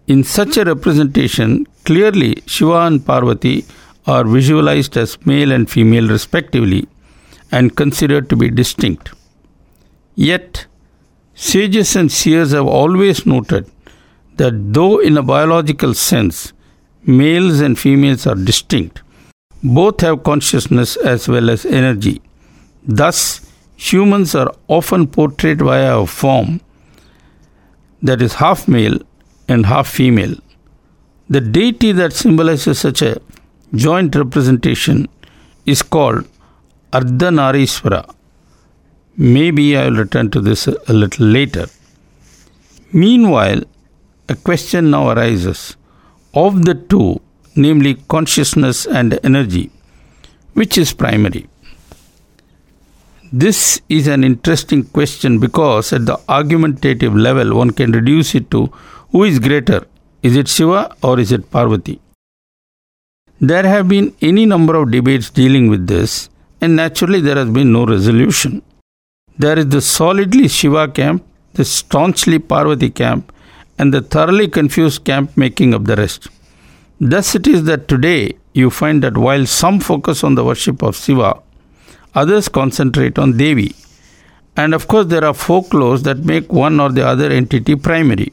In 0.06 0.24
such 0.24 0.56
a 0.56 0.64
representation, 0.64 1.66
clearly 1.84 2.42
Shiva 2.46 2.80
and 2.80 3.04
Parvati 3.04 3.64
are 4.06 4.24
visualized 4.24 4.96
as 4.96 5.24
male 5.24 5.52
and 5.52 5.70
female 5.70 6.08
respectively 6.08 6.88
and 7.50 7.76
considered 7.76 8.28
to 8.30 8.36
be 8.36 8.50
distinct. 8.50 9.12
Yet, 10.14 10.66
sages 11.34 11.94
and 11.96 12.10
seers 12.10 12.52
have 12.52 12.66
always 12.66 13.24
noted 13.26 13.70
that 14.36 14.72
though 14.72 14.98
in 14.98 15.16
a 15.16 15.22
biological 15.22 15.94
sense 15.94 16.52
males 17.04 17.60
and 17.60 17.78
females 17.78 18.26
are 18.26 18.34
distinct, 18.34 19.01
both 19.62 20.00
have 20.00 20.24
consciousness 20.24 20.96
as 20.96 21.28
well 21.28 21.50
as 21.50 21.64
energy. 21.64 22.20
Thus, 22.86 23.40
humans 23.76 24.34
are 24.34 24.52
often 24.68 25.06
portrayed 25.06 25.62
via 25.62 25.98
a 25.98 26.06
form 26.06 26.60
that 28.02 28.20
is 28.20 28.34
half 28.34 28.66
male 28.66 28.98
and 29.48 29.66
half 29.66 29.88
female. 29.88 30.34
The 31.28 31.40
deity 31.40 31.92
that 31.92 32.12
symbolizes 32.12 32.80
such 32.80 33.02
a 33.02 33.20
joint 33.74 34.14
representation 34.16 35.08
is 35.64 35.82
called 35.82 36.26
Ardhanarishwara. 36.92 38.14
Maybe 39.16 39.76
I 39.76 39.84
will 39.86 39.98
return 39.98 40.30
to 40.32 40.40
this 40.40 40.66
a 40.66 40.92
little 40.92 41.26
later. 41.26 41.66
Meanwhile, 42.92 43.62
a 44.28 44.34
question 44.34 44.90
now 44.90 45.10
arises 45.10 45.76
of 46.34 46.64
the 46.64 46.74
two, 46.74 47.20
namely 47.54 47.94
consciousness 48.08 48.86
and 48.86 49.18
energy, 49.22 49.70
which 50.54 50.78
is 50.78 50.92
primary? 50.92 51.48
This 53.32 53.80
is 53.88 54.08
an 54.08 54.24
interesting 54.24 54.84
question 54.84 55.38
because 55.38 55.92
at 55.92 56.04
the 56.04 56.20
argumentative 56.28 57.16
level 57.16 57.56
one 57.56 57.70
can 57.70 57.92
reduce 57.92 58.34
it 58.34 58.50
to 58.50 58.66
who 59.10 59.24
is 59.24 59.38
greater? 59.38 59.86
Is 60.22 60.36
it 60.36 60.48
Shiva 60.48 60.94
or 61.02 61.18
is 61.18 61.32
it 61.32 61.50
Parvati? 61.50 62.00
There 63.40 63.62
have 63.62 63.88
been 63.88 64.14
any 64.20 64.46
number 64.46 64.76
of 64.76 64.90
debates 64.90 65.30
dealing 65.30 65.68
with 65.68 65.86
this, 65.86 66.28
and 66.60 66.76
naturally 66.76 67.20
there 67.20 67.36
has 67.36 67.48
been 67.50 67.72
no 67.72 67.84
resolution. 67.84 68.62
There 69.38 69.58
is 69.58 69.68
the 69.68 69.80
solidly 69.80 70.46
Shiva 70.48 70.88
camp, 70.88 71.24
the 71.54 71.64
staunchly 71.64 72.38
Parvati 72.38 72.90
camp, 72.90 73.32
and 73.78 73.92
the 73.92 74.00
thoroughly 74.00 74.46
confused 74.46 75.04
camp 75.04 75.36
making 75.36 75.74
up 75.74 75.84
the 75.84 75.96
rest. 75.96 76.28
Thus, 77.04 77.34
it 77.34 77.48
is 77.48 77.64
that 77.64 77.88
today 77.88 78.36
you 78.54 78.70
find 78.70 79.02
that 79.02 79.16
while 79.16 79.44
some 79.44 79.80
focus 79.80 80.22
on 80.22 80.36
the 80.36 80.44
worship 80.44 80.82
of 80.84 80.94
Shiva, 80.94 81.42
others 82.14 82.48
concentrate 82.48 83.18
on 83.18 83.36
Devi. 83.36 83.74
And 84.56 84.72
of 84.72 84.86
course, 84.86 85.06
there 85.06 85.24
are 85.24 85.32
folklores 85.32 86.04
that 86.04 86.18
make 86.18 86.52
one 86.52 86.78
or 86.78 86.90
the 86.90 87.04
other 87.04 87.28
entity 87.28 87.74
primary. 87.74 88.32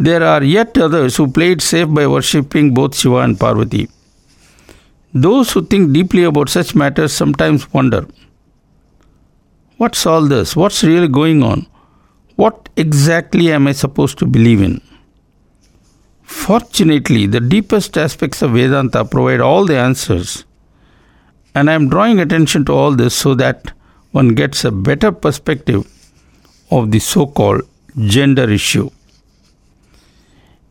There 0.00 0.20
are 0.20 0.42
yet 0.42 0.76
others 0.78 1.16
who 1.16 1.30
play 1.30 1.52
it 1.52 1.62
safe 1.62 1.88
by 1.88 2.08
worshipping 2.08 2.74
both 2.74 2.96
Shiva 2.96 3.18
and 3.18 3.38
Parvati. 3.38 3.88
Those 5.14 5.52
who 5.52 5.64
think 5.64 5.92
deeply 5.92 6.24
about 6.24 6.48
such 6.48 6.74
matters 6.74 7.12
sometimes 7.12 7.72
wonder 7.72 8.04
what's 9.76 10.04
all 10.06 10.26
this? 10.26 10.56
What's 10.56 10.82
really 10.82 11.06
going 11.06 11.44
on? 11.44 11.68
What 12.34 12.68
exactly 12.76 13.52
am 13.52 13.68
I 13.68 13.72
supposed 13.72 14.18
to 14.18 14.26
believe 14.26 14.60
in? 14.60 14.80
Fortunately, 16.30 17.26
the 17.26 17.40
deepest 17.40 17.98
aspects 17.98 18.40
of 18.40 18.52
Vedanta 18.52 19.04
provide 19.04 19.40
all 19.40 19.66
the 19.66 19.76
answers. 19.76 20.44
And 21.56 21.68
I 21.68 21.72
am 21.72 21.88
drawing 21.88 22.20
attention 22.20 22.64
to 22.66 22.72
all 22.72 22.94
this 22.94 23.16
so 23.16 23.34
that 23.34 23.72
one 24.12 24.28
gets 24.36 24.64
a 24.64 24.70
better 24.70 25.10
perspective 25.10 25.84
of 26.70 26.92
the 26.92 27.00
so 27.00 27.26
called 27.26 27.62
gender 28.06 28.48
issue. 28.48 28.90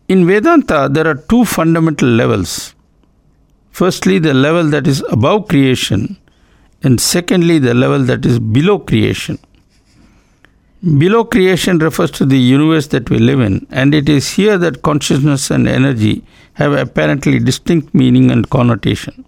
In 0.07 0.25
Vedanta, 0.25 0.87
there 0.89 1.07
are 1.07 1.15
two 1.15 1.43
fundamental 1.43 2.07
levels. 2.07 2.73
Firstly, 3.71 4.17
the 4.17 4.33
level 4.33 4.63
that 4.69 4.87
is 4.87 5.03
above 5.09 5.49
creation, 5.49 6.17
and 6.83 7.01
secondly, 7.01 7.59
the 7.59 7.73
level 7.73 7.99
that 8.05 8.25
is 8.25 8.39
below 8.39 8.79
creation. 8.79 9.37
Below 10.81 11.25
creation 11.25 11.77
refers 11.79 12.09
to 12.11 12.25
the 12.25 12.39
universe 12.39 12.87
that 12.87 13.09
we 13.09 13.19
live 13.19 13.41
in, 13.41 13.67
and 13.69 13.93
it 13.93 14.07
is 14.07 14.35
here 14.35 14.57
that 14.57 14.81
consciousness 14.81 15.51
and 15.51 15.67
energy 15.67 16.23
have 16.53 16.71
apparently 16.71 17.37
distinct 17.37 17.93
meaning 17.93 18.31
and 18.31 18.49
connotation. 18.49 19.25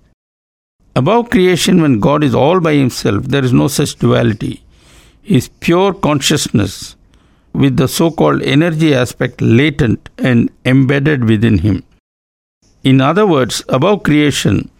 Above 0.95 1.29
creation, 1.29 1.81
when 1.81 1.99
God 1.99 2.23
is 2.23 2.33
all 2.33 2.61
by 2.61 2.75
himself, 2.75 3.23
there 3.25 3.43
is 3.43 3.51
no 3.51 3.67
such 3.67 3.95
duality. 3.95 4.63
He 5.23 5.35
is 5.35 5.49
pure 5.49 5.93
consciousness 5.93 6.95
with 7.51 7.75
the 7.75 7.89
so 7.89 8.11
called 8.11 8.41
energy 8.43 8.95
aspect 8.95 9.41
latent 9.41 10.09
and 10.17 10.49
embedded 10.63 11.25
within 11.25 11.57
him. 11.57 11.83
In 12.85 13.01
other 13.01 13.27
words, 13.27 13.61
above 13.67 14.03
creation, 14.03 14.71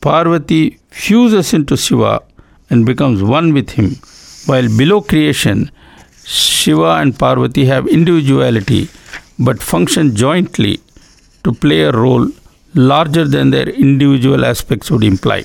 Parvati 0.00 0.78
fuses 0.88 1.52
into 1.52 1.76
Shiva 1.76 2.22
and 2.70 2.86
becomes 2.86 3.24
one 3.24 3.52
with 3.52 3.70
him, 3.70 3.96
while 4.46 4.68
below 4.78 5.00
creation, 5.00 5.72
Shiva 6.24 6.96
and 7.00 7.18
Parvati 7.18 7.64
have 7.66 7.86
individuality 7.88 8.88
but 9.38 9.62
function 9.62 10.14
jointly 10.14 10.80
to 11.44 11.52
play 11.52 11.82
a 11.82 11.92
role 11.92 12.28
larger 12.74 13.26
than 13.26 13.50
their 13.50 13.68
individual 13.68 14.44
aspects 14.44 14.90
would 14.90 15.04
imply. 15.04 15.44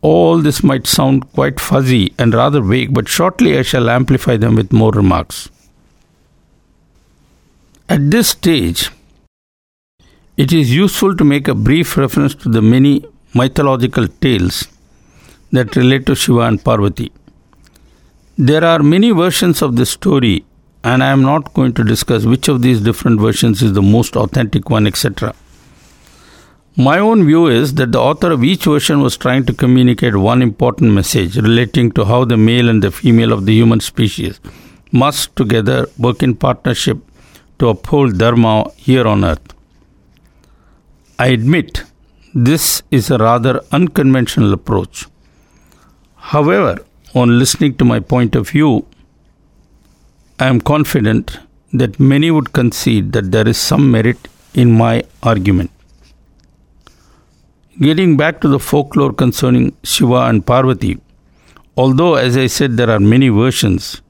All 0.00 0.38
this 0.38 0.62
might 0.64 0.86
sound 0.86 1.32
quite 1.32 1.60
fuzzy 1.60 2.12
and 2.18 2.34
rather 2.34 2.60
vague, 2.60 2.92
but 2.92 3.08
shortly 3.08 3.56
I 3.58 3.62
shall 3.62 3.88
amplify 3.88 4.36
them 4.36 4.56
with 4.56 4.72
more 4.72 4.90
remarks. 4.90 5.48
At 7.88 8.10
this 8.10 8.30
stage, 8.30 8.90
it 10.36 10.52
is 10.52 10.74
useful 10.74 11.14
to 11.16 11.24
make 11.24 11.46
a 11.46 11.54
brief 11.54 11.96
reference 11.96 12.34
to 12.36 12.48
the 12.48 12.62
many 12.62 13.04
mythological 13.34 14.08
tales 14.08 14.66
that 15.52 15.76
relate 15.76 16.06
to 16.06 16.14
Shiva 16.14 16.40
and 16.40 16.64
Parvati. 16.64 17.12
There 18.38 18.64
are 18.64 18.82
many 18.82 19.10
versions 19.10 19.60
of 19.60 19.76
this 19.76 19.90
story, 19.90 20.46
and 20.82 21.04
I 21.04 21.10
am 21.10 21.20
not 21.20 21.52
going 21.52 21.74
to 21.74 21.84
discuss 21.84 22.24
which 22.24 22.48
of 22.48 22.62
these 22.62 22.80
different 22.80 23.20
versions 23.20 23.60
is 23.60 23.74
the 23.74 23.82
most 23.82 24.16
authentic 24.16 24.70
one, 24.70 24.86
etc. 24.86 25.34
My 26.74 26.98
own 26.98 27.26
view 27.26 27.48
is 27.48 27.74
that 27.74 27.92
the 27.92 28.00
author 28.00 28.32
of 28.32 28.42
each 28.42 28.64
version 28.64 29.02
was 29.02 29.18
trying 29.18 29.44
to 29.44 29.52
communicate 29.52 30.16
one 30.16 30.40
important 30.40 30.92
message 30.92 31.36
relating 31.36 31.92
to 31.92 32.06
how 32.06 32.24
the 32.24 32.38
male 32.38 32.70
and 32.70 32.82
the 32.82 32.90
female 32.90 33.34
of 33.34 33.44
the 33.44 33.52
human 33.52 33.80
species 33.80 34.40
must 34.92 35.36
together 35.36 35.86
work 35.98 36.22
in 36.22 36.34
partnership 36.34 36.96
to 37.58 37.68
uphold 37.68 38.16
Dharma 38.16 38.70
here 38.76 39.06
on 39.06 39.26
earth. 39.26 39.52
I 41.18 41.26
admit 41.26 41.82
this 42.34 42.82
is 42.90 43.10
a 43.10 43.18
rather 43.18 43.60
unconventional 43.72 44.54
approach. 44.54 45.06
However, 46.16 46.82
on 47.14 47.38
listening 47.38 47.74
to 47.76 47.84
my 47.84 48.00
point 48.00 48.34
of 48.34 48.48
view, 48.48 48.86
I 50.38 50.46
am 50.46 50.60
confident 50.60 51.38
that 51.72 52.00
many 52.00 52.30
would 52.30 52.52
concede 52.52 53.12
that 53.12 53.30
there 53.30 53.46
is 53.46 53.58
some 53.58 53.90
merit 53.90 54.28
in 54.54 54.72
my 54.72 55.04
argument. 55.22 55.70
Getting 57.80 58.16
back 58.16 58.40
to 58.40 58.48
the 58.48 58.58
folklore 58.58 59.12
concerning 59.12 59.76
Shiva 59.82 60.26
and 60.28 60.46
Parvati, 60.46 61.00
although, 61.76 62.14
as 62.14 62.36
I 62.36 62.46
said, 62.46 62.76
there 62.76 62.90
are 62.90 63.00
many 63.00 63.28
versions, 63.28 64.02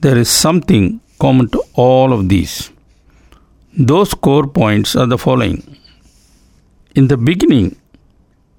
there 0.00 0.16
is 0.16 0.28
something 0.28 1.00
common 1.18 1.48
to 1.50 1.62
all 1.74 2.12
of 2.12 2.28
these. 2.28 2.70
Those 3.76 4.14
core 4.14 4.46
points 4.46 4.94
are 4.96 5.06
the 5.06 5.18
following. 5.18 5.76
In 6.94 7.08
the 7.08 7.16
beginning, 7.16 7.76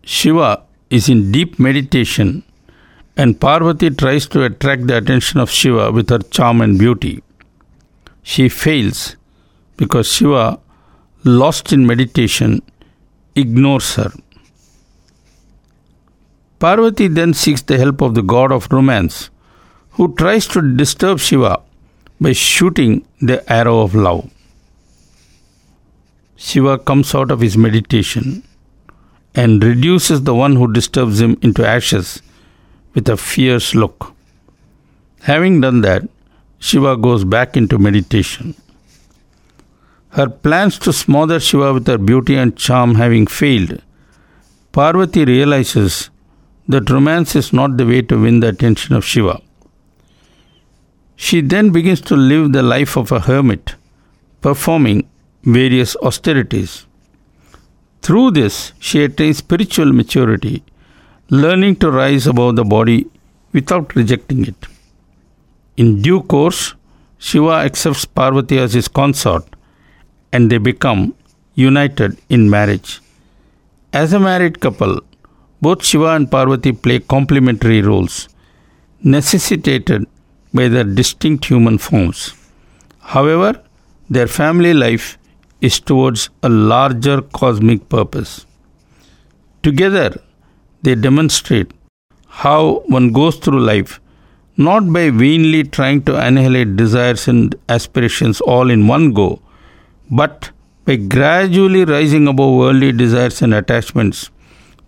Shiva 0.03 0.63
is 0.89 1.09
in 1.09 1.31
deep 1.31 1.59
meditation 1.59 2.43
and 3.17 3.39
Parvati 3.39 3.89
tries 3.89 4.27
to 4.27 4.43
attract 4.43 4.87
the 4.87 4.97
attention 4.97 5.39
of 5.39 5.49
Shiva 5.49 5.91
with 5.91 6.09
her 6.09 6.19
charm 6.19 6.61
and 6.61 6.77
beauty. 6.77 7.21
She 8.23 8.49
fails 8.49 9.15
because 9.77 10.11
Shiva, 10.11 10.59
lost 11.23 11.73
in 11.73 11.85
meditation, 11.85 12.61
ignores 13.35 13.95
her. 13.95 14.11
Parvati 16.59 17.07
then 17.07 17.33
seeks 17.33 17.61
the 17.61 17.77
help 17.77 18.01
of 18.01 18.15
the 18.15 18.21
god 18.21 18.51
of 18.51 18.71
romance, 18.71 19.29
who 19.91 20.13
tries 20.15 20.45
to 20.47 20.75
disturb 20.75 21.19
Shiva 21.19 21.61
by 22.19 22.33
shooting 22.33 23.05
the 23.21 23.49
arrow 23.51 23.79
of 23.79 23.95
love. 23.95 24.29
Shiva 26.35 26.77
comes 26.77 27.13
out 27.15 27.31
of 27.31 27.41
his 27.41 27.57
meditation 27.57 28.43
and 29.35 29.63
reduces 29.63 30.23
the 30.23 30.35
one 30.35 30.55
who 30.55 30.71
disturbs 30.71 31.21
him 31.21 31.37
into 31.41 31.65
ashes 31.65 32.21
with 32.93 33.09
a 33.09 33.17
fierce 33.17 33.75
look. 33.75 34.13
Having 35.21 35.61
done 35.61 35.81
that, 35.81 36.07
Shiva 36.59 36.97
goes 36.97 37.23
back 37.23 37.55
into 37.55 37.77
meditation. 37.77 38.55
Her 40.09 40.27
plans 40.27 40.79
to 40.79 40.91
smother 40.91 41.39
Shiva 41.39 41.73
with 41.73 41.87
her 41.87 41.97
beauty 41.97 42.35
and 42.35 42.57
charm 42.57 42.95
having 42.95 43.27
failed, 43.27 43.81
Parvati 44.71 45.25
realizes 45.25 46.09
that 46.67 46.89
romance 46.89 47.35
is 47.35 47.51
not 47.51 47.77
the 47.77 47.85
way 47.85 48.01
to 48.03 48.21
win 48.21 48.39
the 48.39 48.49
attention 48.49 48.95
of 48.95 49.03
Shiva. 49.03 49.41
She 51.15 51.41
then 51.41 51.71
begins 51.71 52.01
to 52.01 52.15
live 52.15 52.53
the 52.53 52.61
life 52.61 52.95
of 52.95 53.11
a 53.11 53.19
hermit, 53.19 53.75
performing 54.41 55.09
various 55.43 55.95
austerities. 55.97 56.85
Through 58.01 58.31
this, 58.31 58.73
she 58.79 59.03
attains 59.03 59.39
spiritual 59.39 59.91
maturity, 59.91 60.63
learning 61.29 61.75
to 61.75 61.91
rise 61.91 62.25
above 62.25 62.55
the 62.55 62.63
body 62.63 63.07
without 63.53 63.95
rejecting 63.95 64.45
it. 64.45 64.67
In 65.77 66.01
due 66.01 66.21
course, 66.23 66.73
Shiva 67.19 67.51
accepts 67.67 68.05
Parvati 68.05 68.57
as 68.57 68.73
his 68.73 68.87
consort 68.87 69.43
and 70.31 70.49
they 70.49 70.57
become 70.57 71.13
united 71.53 72.17
in 72.29 72.49
marriage. 72.49 72.99
As 73.93 74.13
a 74.13 74.19
married 74.19 74.59
couple, 74.59 75.01
both 75.61 75.83
Shiva 75.83 76.15
and 76.15 76.31
Parvati 76.31 76.71
play 76.71 76.99
complementary 76.99 77.81
roles, 77.81 78.29
necessitated 79.03 80.07
by 80.53 80.67
their 80.67 80.83
distinct 80.83 81.45
human 81.45 81.77
forms. 81.77 82.33
However, 83.01 83.61
their 84.09 84.27
family 84.27 84.73
life 84.73 85.17
is 85.61 85.79
towards 85.79 86.29
a 86.41 86.49
larger 86.49 87.21
cosmic 87.21 87.87
purpose. 87.89 88.45
Together, 89.61 90.19
they 90.81 90.95
demonstrate 90.95 91.71
how 92.27 92.83
one 92.87 93.11
goes 93.11 93.37
through 93.37 93.59
life 93.59 93.99
not 94.67 94.91
by 94.91 95.09
vainly 95.09 95.63
trying 95.63 96.01
to 96.03 96.13
annihilate 96.21 96.75
desires 96.75 97.29
and 97.29 97.55
aspirations 97.69 98.41
all 98.41 98.69
in 98.69 98.87
one 98.87 99.13
go, 99.13 99.41
but 100.11 100.49
by 100.83 100.97
gradually 100.97 101.85
rising 101.85 102.27
above 102.27 102.55
worldly 102.55 102.91
desires 102.91 103.41
and 103.41 103.53
attachments 103.53 104.29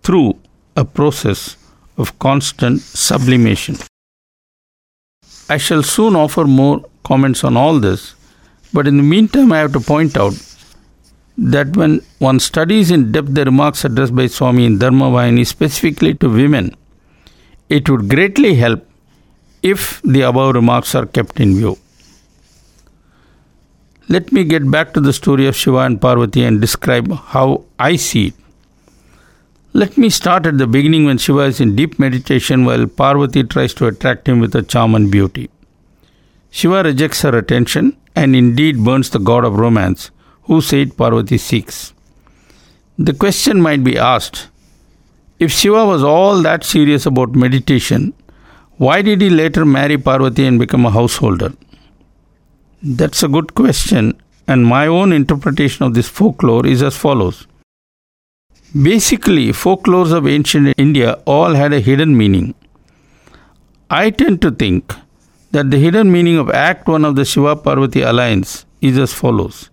through 0.04 0.38
a 0.76 0.84
process 0.84 1.56
of 1.98 2.18
constant 2.20 2.82
sublimation. 2.82 3.78
I 5.50 5.58
shall 5.58 5.84
soon 5.84 6.18
offer 6.18 6.44
more 6.44 6.84
comments 7.04 7.46
on 7.46 7.56
all 7.56 7.80
this, 7.80 8.16
but 8.74 8.88
in 8.88 8.98
the 8.98 9.04
meantime, 9.04 9.54
I 9.54 9.60
have 9.60 9.72
to 9.74 9.80
point 9.80 10.18
out 10.18 10.34
that 11.42 11.76
when 11.76 12.02
one 12.20 12.40
studies 12.40 12.92
in 12.92 13.12
depth 13.12 13.34
the 13.34 13.44
remarks 13.46 13.84
addressed 13.84 14.16
by 14.16 14.28
Swami 14.28 14.66
in 14.66 14.78
Dharma 14.78 15.06
Vahini 15.06 15.46
specifically 15.46 16.14
to 16.16 16.30
women, 16.30 16.76
it 17.68 17.90
would 17.90 18.08
greatly 18.10 18.54
help 18.56 18.88
if 19.64 20.02
the 20.04 20.22
above 20.22 20.54
remarks 20.54 20.94
are 20.94 21.08
kept 21.08 21.40
in 21.40 21.56
view. 21.56 21.78
Let 24.08 24.32
me 24.32 24.44
get 24.44 24.70
back 24.70 24.94
to 24.94 25.00
the 25.00 25.14
story 25.14 25.48
of 25.48 25.56
Shiva 25.56 25.80
and 25.80 26.00
Parvati 26.00 26.44
and 26.44 26.62
describe 26.62 27.12
how 27.12 27.64
I 27.80 27.96
see 27.96 28.28
it. 28.28 28.34
Let 29.74 29.98
me 29.98 30.10
start 30.10 30.46
at 30.46 30.58
the 30.58 30.68
beginning 30.68 31.06
when 31.06 31.18
Shiva 31.18 31.44
is 31.44 31.62
in 31.62 31.76
deep 31.76 31.98
meditation 31.98 32.66
while 32.66 32.86
Parvati 32.86 33.44
tries 33.44 33.74
to 33.76 33.88
attract 33.88 34.28
him 34.28 34.40
with 34.40 34.54
her 34.54 34.62
charm 34.62 34.94
and 34.96 35.10
beauty. 35.10 35.50
Shiva 36.52 36.84
rejects 36.84 37.22
her 37.22 37.36
attention 37.36 37.98
and 38.16 38.36
indeed 38.36 38.84
burns 38.84 39.10
the 39.10 39.20
god 39.20 39.46
of 39.46 39.58
romance, 39.58 40.12
whose 40.52 40.68
said 40.68 40.96
Parvati 40.98 41.38
seeks. 41.38 41.94
The 43.00 43.14
question 43.14 43.62
might 43.62 43.86
be 43.86 43.98
asked 43.98 44.50
if 45.40 45.50
Shiva 45.52 45.86
was 45.86 46.04
all 46.04 46.42
that 46.42 46.66
serious 46.66 47.06
about 47.06 47.38
meditation, 47.44 48.14
why 48.76 49.02
did 49.02 49.22
he 49.22 49.30
later 49.30 49.64
marry 49.66 49.98
Parvati 49.98 50.46
and 50.46 50.60
become 50.60 50.86
a 50.86 50.92
householder? 50.92 51.54
That's 52.84 53.24
a 53.24 53.30
good 53.30 53.56
question, 53.56 54.12
and 54.46 54.68
my 54.74 54.88
own 54.88 55.14
interpretation 55.14 55.86
of 55.86 55.94
this 55.94 56.10
folklore 56.10 56.68
is 56.68 56.84
as 56.84 56.98
follows. 56.98 57.48
Basically, 58.90 59.48
folklores 59.64 60.12
of 60.12 60.28
ancient 60.28 60.74
India 60.78 61.14
all 61.26 61.56
had 61.64 61.72
a 61.72 61.80
hidden 61.80 62.16
meaning. 62.18 62.54
I 63.90 64.10
tend 64.10 64.42
to 64.44 64.52
think 64.52 64.94
that 65.52 65.72
the 65.72 65.80
hidden 65.80 66.12
meaning 66.12 66.38
of 66.38 66.52
Act 66.52 66.88
1 66.88 67.06
of 67.06 67.16
the 67.16 67.26
Shiva 67.26 67.56
Parvati 67.56 68.02
alliance 68.02 68.66
is 68.82 68.98
as 69.00 69.14
follows. 69.14 69.71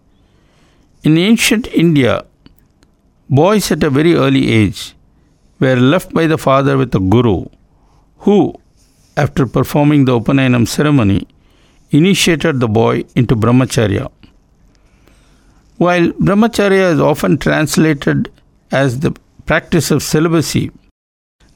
In 1.04 1.16
ancient 1.16 1.68
India, 1.68 2.24
boys 3.30 3.70
at 3.70 3.84
a 3.84 3.90
very 3.90 4.14
early 4.14 4.50
age 4.50 4.94
were 5.60 5.76
left 5.76 6.12
by 6.12 6.26
the 6.26 6.36
father 6.36 6.76
with 6.76 6.92
a 6.94 6.98
guru 6.98 7.44
who, 8.18 8.52
after 9.16 9.46
performing 9.46 10.06
the 10.06 10.18
Upanayana 10.18 10.66
ceremony, 10.66 11.28
initiated 11.92 12.58
the 12.58 12.66
boy 12.66 13.04
into 13.14 13.36
brahmacharya. 13.36 14.10
While 15.76 16.10
brahmacharya 16.14 16.94
is 16.94 17.00
often 17.00 17.38
translated 17.38 18.32
as 18.72 18.98
the 18.98 19.14
practice 19.46 19.92
of 19.92 20.02
celibacy, 20.02 20.72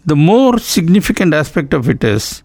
the 0.06 0.16
more 0.16 0.58
significant 0.60 1.34
aspect 1.34 1.74
of 1.74 1.88
it 1.88 2.04
is 2.04 2.44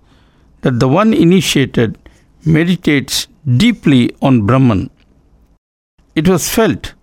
that 0.62 0.80
the 0.80 0.88
one 0.88 1.14
initiated 1.14 1.98
meditates 2.44 3.28
deeply 3.56 4.16
on 4.22 4.48
Brahman. 4.48 4.90
It 6.20 6.28
was 6.28 6.50
felt 6.50 6.94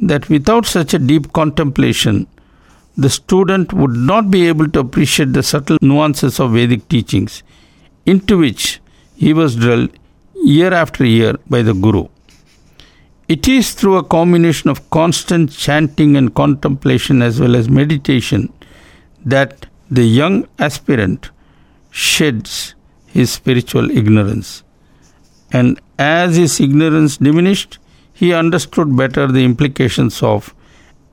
that 0.00 0.30
without 0.30 0.64
such 0.64 0.94
a 0.94 0.98
deep 0.98 1.34
contemplation, 1.34 2.26
the 2.96 3.10
student 3.10 3.74
would 3.74 3.90
not 3.90 4.30
be 4.30 4.48
able 4.48 4.70
to 4.70 4.80
appreciate 4.80 5.34
the 5.34 5.42
subtle 5.42 5.76
nuances 5.82 6.40
of 6.40 6.52
Vedic 6.52 6.88
teachings 6.88 7.42
into 8.06 8.38
which 8.38 8.80
he 9.16 9.34
was 9.34 9.56
drilled 9.56 9.90
year 10.42 10.72
after 10.72 11.04
year 11.04 11.34
by 11.50 11.60
the 11.60 11.74
Guru. 11.74 12.08
It 13.28 13.46
is 13.48 13.74
through 13.74 13.98
a 13.98 14.04
combination 14.16 14.70
of 14.70 14.88
constant 14.88 15.50
chanting 15.50 16.16
and 16.16 16.34
contemplation 16.34 17.20
as 17.20 17.38
well 17.38 17.56
as 17.56 17.68
meditation 17.68 18.50
that 19.26 19.66
the 19.90 20.04
young 20.04 20.48
aspirant 20.58 21.30
sheds 21.90 22.74
his 23.06 23.30
spiritual 23.30 23.90
ignorance. 23.90 24.62
And 25.52 25.80
as 25.98 26.36
his 26.36 26.60
ignorance 26.60 27.18
diminished, 27.18 27.78
he 28.14 28.32
understood 28.32 28.96
better 28.96 29.26
the 29.26 29.44
implications 29.44 30.22
of 30.22 30.54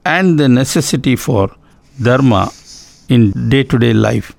and 0.06 0.40
the 0.40 0.48
necessity 0.48 1.16
for 1.16 1.52
dharma 2.02 2.52
in 3.10 3.50
day 3.50 3.64
to 3.64 3.78
day 3.78 3.94
life. 3.94 4.36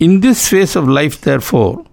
In 0.00 0.20
this 0.20 0.48
phase 0.48 0.76
of 0.76 0.88
life, 0.88 1.20
therefore, 1.20 1.84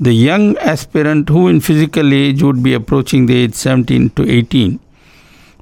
the 0.00 0.12
young 0.12 0.56
aspirant 0.58 1.28
who 1.28 1.48
in 1.48 1.60
physical 1.60 2.12
age 2.12 2.42
would 2.42 2.62
be 2.62 2.74
approaching 2.74 3.26
the 3.26 3.36
age 3.36 3.54
17 3.54 4.10
to 4.10 4.28
18 4.30 4.80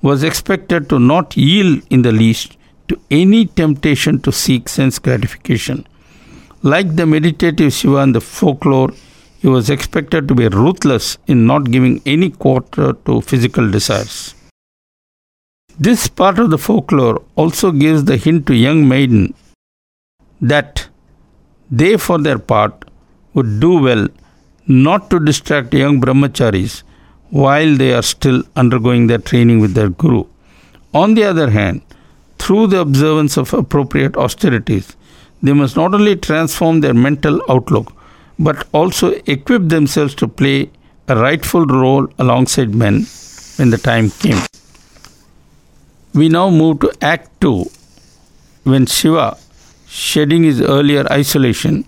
was 0.01 0.23
expected 0.23 0.89
to 0.89 0.99
not 0.99 1.37
yield 1.37 1.83
in 1.91 2.03
the 2.03 2.13
least 2.13 2.57
to 2.89 2.99
any 3.11 3.47
temptation 3.47 4.21
to 4.21 4.33
seek 4.33 4.69
sense 4.69 4.99
gratification. 4.99 5.87
Like 6.63 6.97
the 6.97 7.07
meditative 7.07 7.73
Shiva 7.73 7.99
in 7.99 8.13
the 8.13 8.21
folklore, 8.21 8.93
he 9.43 9.49
was 9.49 9.71
expected 9.75 10.29
to 10.29 10.35
be 10.41 10.47
ruthless 10.49 11.07
in 11.27 11.47
not 11.47 11.71
giving 11.75 12.01
any 12.07 12.31
quarter 12.31 12.93
to 13.07 13.21
physical 13.21 13.69
desires. 13.77 14.37
This 15.87 16.07
part 16.07 16.39
of 16.39 16.51
the 16.51 16.59
folklore 16.59 17.21
also 17.35 17.73
gives 17.73 18.05
the 18.05 18.17
hint 18.17 18.47
to 18.47 18.55
young 18.55 18.89
maiden 18.89 19.35
that 20.41 20.89
they, 21.71 21.97
for 21.97 22.19
their 22.19 22.39
part, 22.39 22.85
would 23.35 23.59
do 23.59 23.73
well 23.87 24.07
not 24.67 25.11
to 25.11 25.19
distract 25.19 25.75
young 25.75 26.01
brahmacharis 26.01 26.83
while 27.31 27.75
they 27.77 27.93
are 27.95 28.03
still 28.03 28.43
undergoing 28.55 29.07
their 29.07 29.19
training 29.31 29.59
with 29.59 29.75
their 29.75 29.89
guru. 29.89 30.25
On 30.95 31.15
the 31.15 31.25
other 31.25 31.51
hand, 31.51 31.81
through 32.39 32.67
the 32.69 32.81
observance 32.81 33.37
of 33.37 33.53
appropriate 33.55 34.17
austerities, 34.17 34.95
they 35.43 35.53
must 35.53 35.77
not 35.77 35.95
only 35.95 36.15
transform 36.15 36.81
their 36.81 36.95
mental 36.95 37.41
outlook 37.49 37.93
but 38.38 38.66
also 38.73 39.12
equip 39.27 39.68
themselves 39.68 40.14
to 40.16 40.29
play 40.29 40.71
a 41.09 41.16
rightful 41.16 41.66
role 41.66 42.07
alongside 42.18 42.75
men 42.75 43.07
when 43.57 43.71
the 43.71 43.79
time 43.79 44.11
came. 44.11 44.40
We 46.14 46.29
now 46.29 46.51
move 46.51 46.81
to 46.81 46.92
Act 47.01 47.40
2 47.40 47.64
when 48.64 48.87
Shiva, 48.87 49.37
shedding 49.87 50.45
his 50.45 50.61
earlier 50.61 51.07
isolation, 51.11 51.87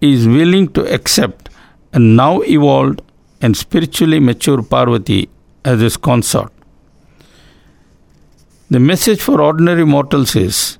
is 0.00 0.26
willing 0.26 0.68
to 0.72 0.82
accept 0.92 1.48
a 1.92 1.98
now 1.98 2.40
evolved 2.42 3.02
and 3.40 3.56
spiritually 3.56 4.20
mature 4.20 4.62
Parvati 4.62 5.28
as 5.64 5.80
his 5.80 5.96
consort. 5.96 6.52
The 8.68 8.80
message 8.80 9.20
for 9.20 9.40
ordinary 9.40 9.84
mortals 9.84 10.34
is 10.36 10.78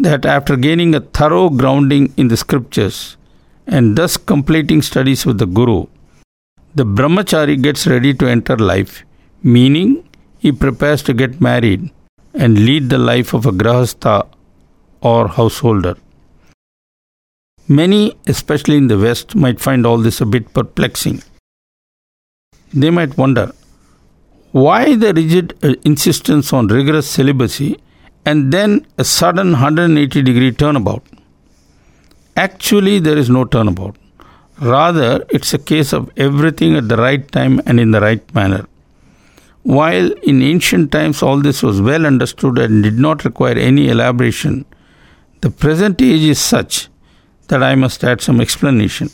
that 0.00 0.24
after 0.24 0.56
gaining 0.56 0.94
a 0.94 1.00
thorough 1.00 1.50
grounding 1.50 2.12
in 2.16 2.28
the 2.28 2.36
scriptures 2.36 3.15
and 3.66 3.96
thus 3.96 4.16
completing 4.16 4.82
studies 4.82 5.26
with 5.26 5.38
the 5.38 5.46
Guru, 5.46 5.86
the 6.74 6.84
brahmachari 6.84 7.60
gets 7.60 7.86
ready 7.86 8.14
to 8.14 8.26
enter 8.26 8.56
life, 8.56 9.04
meaning 9.42 10.08
he 10.38 10.52
prepares 10.52 11.02
to 11.04 11.14
get 11.14 11.40
married 11.40 11.90
and 12.34 12.64
lead 12.66 12.90
the 12.90 12.98
life 12.98 13.32
of 13.32 13.46
a 13.46 13.50
grahastha 13.50 14.26
or 15.00 15.28
householder. 15.28 15.96
Many, 17.68 18.16
especially 18.26 18.76
in 18.76 18.86
the 18.86 18.98
West, 18.98 19.34
might 19.34 19.60
find 19.60 19.84
all 19.84 19.98
this 19.98 20.20
a 20.20 20.26
bit 20.26 20.52
perplexing. 20.54 21.22
They 22.72 22.90
might 22.90 23.16
wonder 23.16 23.52
why 24.52 24.94
the 24.94 25.12
rigid 25.12 25.54
uh, 25.62 25.74
insistence 25.84 26.52
on 26.52 26.68
rigorous 26.68 27.08
celibacy 27.08 27.80
and 28.24 28.52
then 28.52 28.86
a 28.98 29.04
sudden 29.04 29.52
180 29.52 30.22
degree 30.22 30.52
turnabout. 30.52 31.02
Actually, 32.36 32.98
there 32.98 33.16
is 33.16 33.30
no 33.30 33.46
turnabout. 33.46 33.96
Rather, 34.60 35.24
it's 35.30 35.54
a 35.54 35.58
case 35.58 35.94
of 35.94 36.10
everything 36.18 36.76
at 36.76 36.86
the 36.86 36.96
right 36.96 37.30
time 37.32 37.62
and 37.64 37.80
in 37.80 37.92
the 37.92 38.00
right 38.00 38.34
manner. 38.34 38.66
While 39.62 40.12
in 40.22 40.42
ancient 40.42 40.92
times 40.92 41.22
all 41.22 41.40
this 41.40 41.62
was 41.62 41.80
well 41.80 42.04
understood 42.04 42.58
and 42.58 42.82
did 42.82 42.98
not 42.98 43.24
require 43.24 43.56
any 43.56 43.88
elaboration, 43.88 44.66
the 45.40 45.50
present 45.50 46.02
age 46.02 46.24
is 46.24 46.38
such 46.38 46.88
that 47.48 47.62
I 47.62 47.74
must 47.74 48.04
add 48.04 48.20
some 48.20 48.40
explanation. 48.42 49.08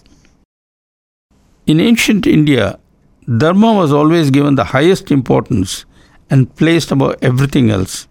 In 1.67 1.79
ancient 1.79 2.27
India, 2.27 2.81
Dharma 3.39 3.73
was 3.73 3.93
always 3.93 4.31
given 4.31 4.57
the 4.57 4.65
highest 4.65 5.13
importance 5.13 5.85
and 6.29 6.55
placed 6.57 6.91
above 6.91 7.17
everything 7.23 7.71
else. 7.71 8.09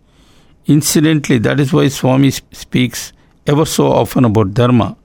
Incidentally, 0.67 1.38
that 1.39 1.60
is 1.60 1.74
why 1.74 1.89
Swami 1.89 2.32
speaks 2.32 3.12
ever 3.45 3.65
so 3.65 3.91
often 3.91 4.24
about 4.24 4.54
Dharma 4.54 4.95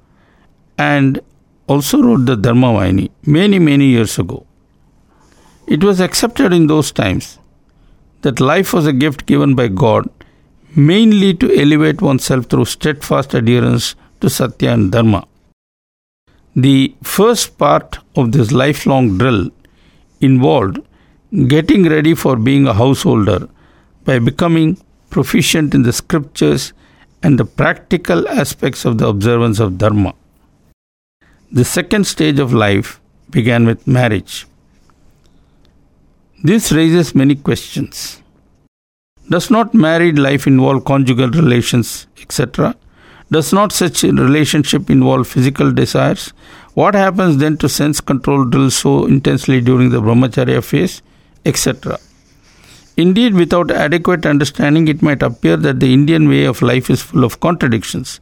and 0.78 1.20
also 1.66 2.02
wrote 2.02 2.26
the 2.26 2.36
Dharma 2.36 2.68
Vahini 2.68 3.10
many, 3.24 3.58
many 3.58 3.86
years 3.86 4.18
ago. 4.18 4.46
It 5.66 5.82
was 5.82 6.00
accepted 6.00 6.52
in 6.52 6.66
those 6.68 6.92
times 6.92 7.38
that 8.22 8.40
life 8.40 8.72
was 8.72 8.86
a 8.86 8.92
gift 8.92 9.26
given 9.26 9.54
by 9.54 9.68
God 9.68 10.08
mainly 10.76 11.32
to 11.34 11.52
elevate 11.58 12.02
oneself 12.02 12.46
through 12.46 12.66
steadfast 12.66 13.34
adherence 13.34 13.94
to 14.20 14.28
Satya 14.28 14.72
and 14.72 14.92
Dharma. 14.92 15.26
The 16.54 16.94
first 17.02 17.58
part 17.58 17.98
of 18.14 18.32
this 18.32 18.52
lifelong 18.52 19.18
drill 19.18 19.50
involved 20.20 20.78
getting 21.48 21.88
ready 21.88 22.14
for 22.14 22.36
being 22.36 22.66
a 22.66 22.74
householder 22.74 23.48
by 24.04 24.18
becoming 24.18 24.78
proficient 25.10 25.74
in 25.74 25.82
the 25.82 25.92
scriptures 25.92 26.72
and 27.22 27.38
the 27.38 27.44
practical 27.44 28.28
aspects 28.28 28.84
of 28.84 28.98
the 28.98 29.06
observance 29.06 29.58
of 29.58 29.78
Dharma. 29.78 30.14
The 31.52 31.64
second 31.64 32.08
stage 32.08 32.40
of 32.40 32.52
life 32.52 33.00
began 33.30 33.66
with 33.66 33.86
marriage. 33.86 34.46
This 36.42 36.72
raises 36.72 37.14
many 37.14 37.36
questions. 37.36 38.20
Does 39.30 39.48
not 39.48 39.72
married 39.72 40.18
life 40.18 40.48
involve 40.48 40.84
conjugal 40.84 41.30
relations, 41.30 42.08
etc.? 42.20 42.74
Does 43.30 43.52
not 43.52 43.70
such 43.70 44.02
relationship 44.02 44.90
involve 44.90 45.28
physical 45.28 45.70
desires? 45.70 46.32
What 46.74 46.96
happens 46.96 47.36
then 47.36 47.56
to 47.58 47.68
sense 47.68 48.00
control 48.00 48.44
drill 48.44 48.72
so 48.72 49.06
intensely 49.06 49.60
during 49.60 49.90
the 49.90 50.00
brahmacharya 50.00 50.64
phase, 50.64 51.00
etc.? 51.44 51.98
Indeed, 52.96 53.34
without 53.34 53.70
adequate 53.70 54.26
understanding, 54.26 54.88
it 54.88 55.00
might 55.00 55.22
appear 55.22 55.56
that 55.58 55.78
the 55.78 55.92
Indian 55.92 56.28
way 56.28 56.44
of 56.44 56.60
life 56.60 56.90
is 56.90 57.02
full 57.02 57.22
of 57.22 57.38
contradictions. 57.38 58.20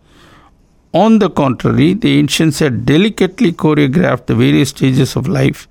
On 0.94 1.18
the 1.18 1.28
contrary, 1.28 1.92
the 1.94 2.18
ancients 2.18 2.60
had 2.60 2.86
delicately 2.86 3.52
choreographed 3.52 4.26
the 4.26 4.34
various 4.36 4.68
stages 4.68 5.16
of 5.16 5.26
life 5.26 5.66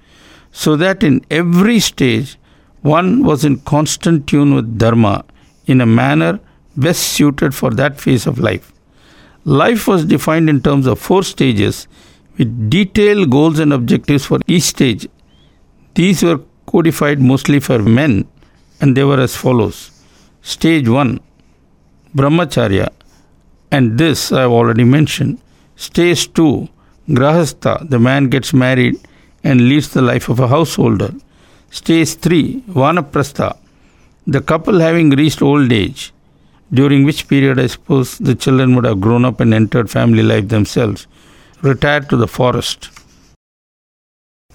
so 0.51 0.75
that 0.75 1.01
in 1.01 1.25
every 1.31 1.79
stage 1.79 2.37
one 2.81 3.23
was 3.23 3.45
in 3.45 3.57
constant 3.61 4.27
tune 4.27 4.53
with 4.53 4.77
Dharma 4.77 5.23
in 5.65 5.79
a 5.79 5.85
manner 5.85 6.41
best 6.75 7.03
suited 7.03 7.55
for 7.55 7.71
that 7.71 8.01
phase 8.01 8.27
of 8.27 8.37
life. 8.37 8.73
Life 9.45 9.87
was 9.87 10.03
defined 10.03 10.49
in 10.49 10.61
terms 10.61 10.87
of 10.87 10.99
four 10.99 11.23
stages 11.23 11.87
with 12.37 12.69
detailed 12.69 13.29
goals 13.29 13.59
and 13.59 13.71
objectives 13.71 14.25
for 14.25 14.39
each 14.47 14.63
stage. 14.63 15.07
These 15.95 16.23
were 16.23 16.41
codified 16.65 17.21
mostly 17.21 17.61
for 17.61 17.79
men 17.79 18.27
and 18.81 18.97
they 18.97 19.05
were 19.05 19.21
as 19.21 19.37
follows 19.37 19.91
Stage 20.41 20.89
1 20.89 21.21
Brahmacharya, 22.13 22.89
and 23.75 23.97
this 23.97 24.31
I 24.31 24.41
have 24.41 24.55
already 24.59 24.85
mentioned. 24.97 25.39
Stage 25.75 26.31
2 26.33 26.69
Grahastha, 27.09 27.73
the 27.89 27.99
man 28.07 28.29
gets 28.33 28.53
married 28.53 28.95
and 29.43 29.67
leads 29.69 29.89
the 29.89 30.01
life 30.01 30.29
of 30.29 30.39
a 30.39 30.47
householder. 30.47 31.11
Stage 31.71 32.13
3 32.15 32.61
Vanaprastha, 32.79 33.49
the 34.27 34.41
couple 34.41 34.79
having 34.79 35.09
reached 35.21 35.41
old 35.41 35.71
age, 35.71 36.13
during 36.71 37.03
which 37.03 37.27
period 37.27 37.59
I 37.59 37.67
suppose 37.67 38.17
the 38.19 38.35
children 38.35 38.75
would 38.75 38.85
have 38.85 39.01
grown 39.01 39.25
up 39.25 39.39
and 39.39 39.53
entered 39.53 39.89
family 39.89 40.23
life 40.23 40.47
themselves, 40.49 41.07
retired 41.61 42.09
to 42.09 42.17
the 42.23 42.27
forest. 42.27 42.89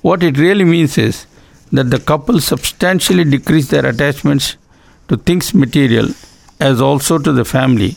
What 0.01 0.23
it 0.23 0.39
really 0.39 0.65
means 0.65 0.97
is 0.97 1.27
that 1.73 1.91
the 1.91 1.99
couple 1.99 2.41
substantially 2.41 3.25
decrease 3.25 3.69
their 3.69 3.87
attachments 3.87 4.57
to 5.09 5.17
things 5.17 5.53
material 5.55 6.09
as 6.61 6.81
also 6.81 7.19
to 7.19 7.33
the 7.33 7.45
family, 7.45 7.97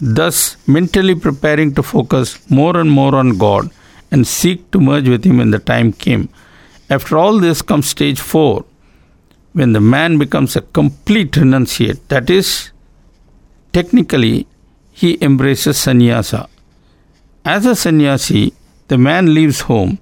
thus 0.00 0.56
mentally 0.66 1.14
preparing 1.14 1.74
to 1.74 1.82
focus 1.82 2.38
more 2.50 2.76
and 2.76 2.90
more 2.90 3.14
on 3.14 3.38
God 3.38 3.70
and 4.10 4.26
seek 4.26 4.70
to 4.70 4.80
merge 4.80 5.08
with 5.08 5.24
Him 5.24 5.38
when 5.38 5.50
the 5.50 5.58
time 5.58 5.92
came. 5.92 6.28
After 6.88 7.18
all 7.18 7.38
this 7.38 7.62
comes 7.62 7.88
stage 7.88 8.20
4, 8.20 8.64
when 9.52 9.72
the 9.72 9.80
man 9.80 10.18
becomes 10.18 10.56
a 10.56 10.62
complete 10.62 11.32
renunciate, 11.32 12.00
that 12.08 12.30
is, 12.30 12.70
technically, 13.72 14.46
he 14.90 15.18
embraces 15.22 15.78
sannyasa. 15.78 16.48
As 17.44 17.66
a 17.66 17.74
sannyasi, 17.74 18.52
the 18.88 18.98
man 18.98 19.34
leaves 19.34 19.60
home, 19.60 19.98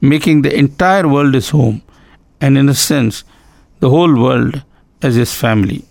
making 0.00 0.42
the 0.42 0.56
entire 0.56 1.08
world 1.08 1.34
his 1.34 1.50
home, 1.50 1.82
and 2.40 2.58
in 2.58 2.68
a 2.68 2.74
sense, 2.74 3.24
the 3.80 3.90
whole 3.90 4.14
world 4.20 4.62
as 5.00 5.14
his 5.14 5.32
family. 5.34 5.84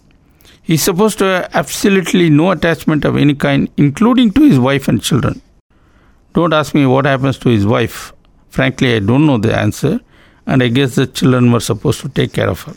He 0.64 0.76
is 0.76 0.84
supposed 0.84 1.18
to 1.20 1.26
have 1.26 1.50
absolutely 1.54 2.30
no 2.30 2.52
attachment 2.52 3.04
of 3.06 3.18
any 3.18 3.34
kind, 3.34 3.70
including 3.78 4.32
to 4.34 4.42
his 4.42 4.60
wife 4.60 4.88
and 4.88 5.02
children. 5.02 5.42
Don't 6.34 6.54
ask 6.54 6.74
me 6.76 6.86
what 6.86 7.06
happens 7.06 7.38
to 7.40 7.50
his 7.50 7.66
wife. 7.66 8.14
Frankly, 8.50 8.96
I 8.96 9.00
don't 9.00 9.26
know 9.26 9.38
the 9.38 9.58
answer, 9.58 10.00
and 10.46 10.62
I 10.62 10.68
guess 10.68 10.96
the 10.96 11.08
children 11.08 11.52
were 11.52 11.60
supposed 11.60 12.02
to 12.02 12.10
take 12.10 12.34
care 12.34 12.50
of 12.50 12.62
her. 12.62 12.76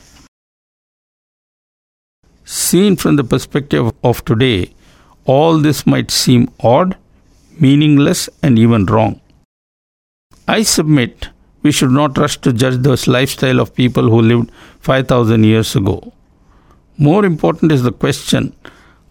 Seen 2.44 2.96
from 2.96 3.16
the 3.16 3.24
perspective 3.24 3.92
of 4.02 4.24
today, 4.24 4.72
all 5.24 5.58
this 5.58 5.86
might 5.86 6.10
seem 6.10 6.50
odd, 6.60 6.96
meaningless, 7.60 8.28
and 8.42 8.58
even 8.58 8.86
wrong. 8.86 9.20
I 10.46 10.62
submit 10.62 11.28
we 11.62 11.72
should 11.72 11.90
not 11.90 12.18
rush 12.18 12.36
to 12.38 12.52
judge 12.52 12.82
the 12.82 13.02
lifestyle 13.10 13.60
of 13.60 13.74
people 13.74 14.10
who 14.10 14.20
lived 14.20 14.50
5000 14.80 15.44
years 15.44 15.74
ago. 15.74 16.12
More 16.96 17.24
important 17.24 17.72
is 17.72 17.82
the 17.82 17.92
question 17.92 18.54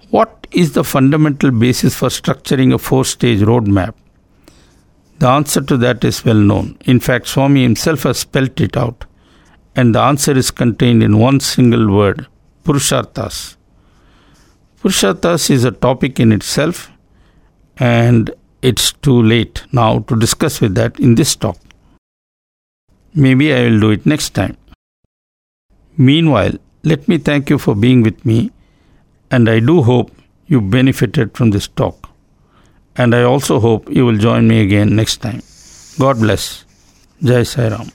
what 0.10 0.46
is 0.52 0.74
the 0.74 0.84
fundamental 0.84 1.50
basis 1.50 1.96
for 1.96 2.08
structuring 2.10 2.74
a 2.74 2.78
four 2.78 3.04
stage 3.04 3.39
roadmap? 3.39 3.96
The 5.19 5.28
answer 5.28 5.62
to 5.62 5.78
that 5.78 6.04
is 6.04 6.24
well 6.24 6.36
known. 6.36 6.78
In 6.86 7.00
fact, 7.00 7.28
Swami 7.28 7.63
himself 7.63 8.04
has 8.04 8.19
spelt 8.19 8.62
it 8.62 8.78
out, 8.78 9.06
and 9.76 9.96
the 9.96 10.00
answer 10.00 10.38
is 10.38 10.52
contained 10.52 11.02
in 11.02 11.17
one 11.17 11.39
single 11.39 11.91
word 11.91 12.28
Purusharthas. 12.63 13.58
Purusharthas 14.82 15.50
is 15.50 15.63
a 15.63 15.72
topic 15.72 16.19
in 16.19 16.32
itself, 16.32 16.91
and 17.78 18.30
it's 18.62 18.91
too 18.91 19.22
late 19.22 19.63
now 19.72 20.00
to 20.00 20.15
discuss 20.15 20.62
with 20.62 20.76
that 20.76 21.00
in 21.00 21.15
this 21.15 21.36
talk. 21.36 21.58
Maybe 23.15 23.54
I 23.54 23.63
will 23.63 23.80
do 23.80 23.91
it 23.91 24.06
next 24.06 24.30
time. 24.32 24.58
Meanwhile, 25.98 26.54
let 26.84 27.08
me 27.08 27.17
thank 27.17 27.50
you 27.50 27.58
for 27.58 27.76
being 27.76 28.04
with 28.04 28.26
me, 28.26 28.52
and 29.32 29.50
I 29.50 29.60
do 29.60 29.82
hope 29.82 30.12
you 30.48 30.60
benefited 30.62 31.36
from 31.36 31.52
this 31.52 31.67
talk. 31.67 32.10
And 32.96 33.15
I 33.15 33.24
also 33.24 33.60
hope 33.60 33.89
you 33.89 34.06
will 34.06 34.17
join 34.17 34.48
me 34.48 34.62
again 34.62 34.96
next 34.96 35.17
time. 35.17 35.41
God 35.98 36.19
bless. 36.19 36.65
Jai 37.22 37.43
Sai 37.43 37.69
Ram. 37.69 37.93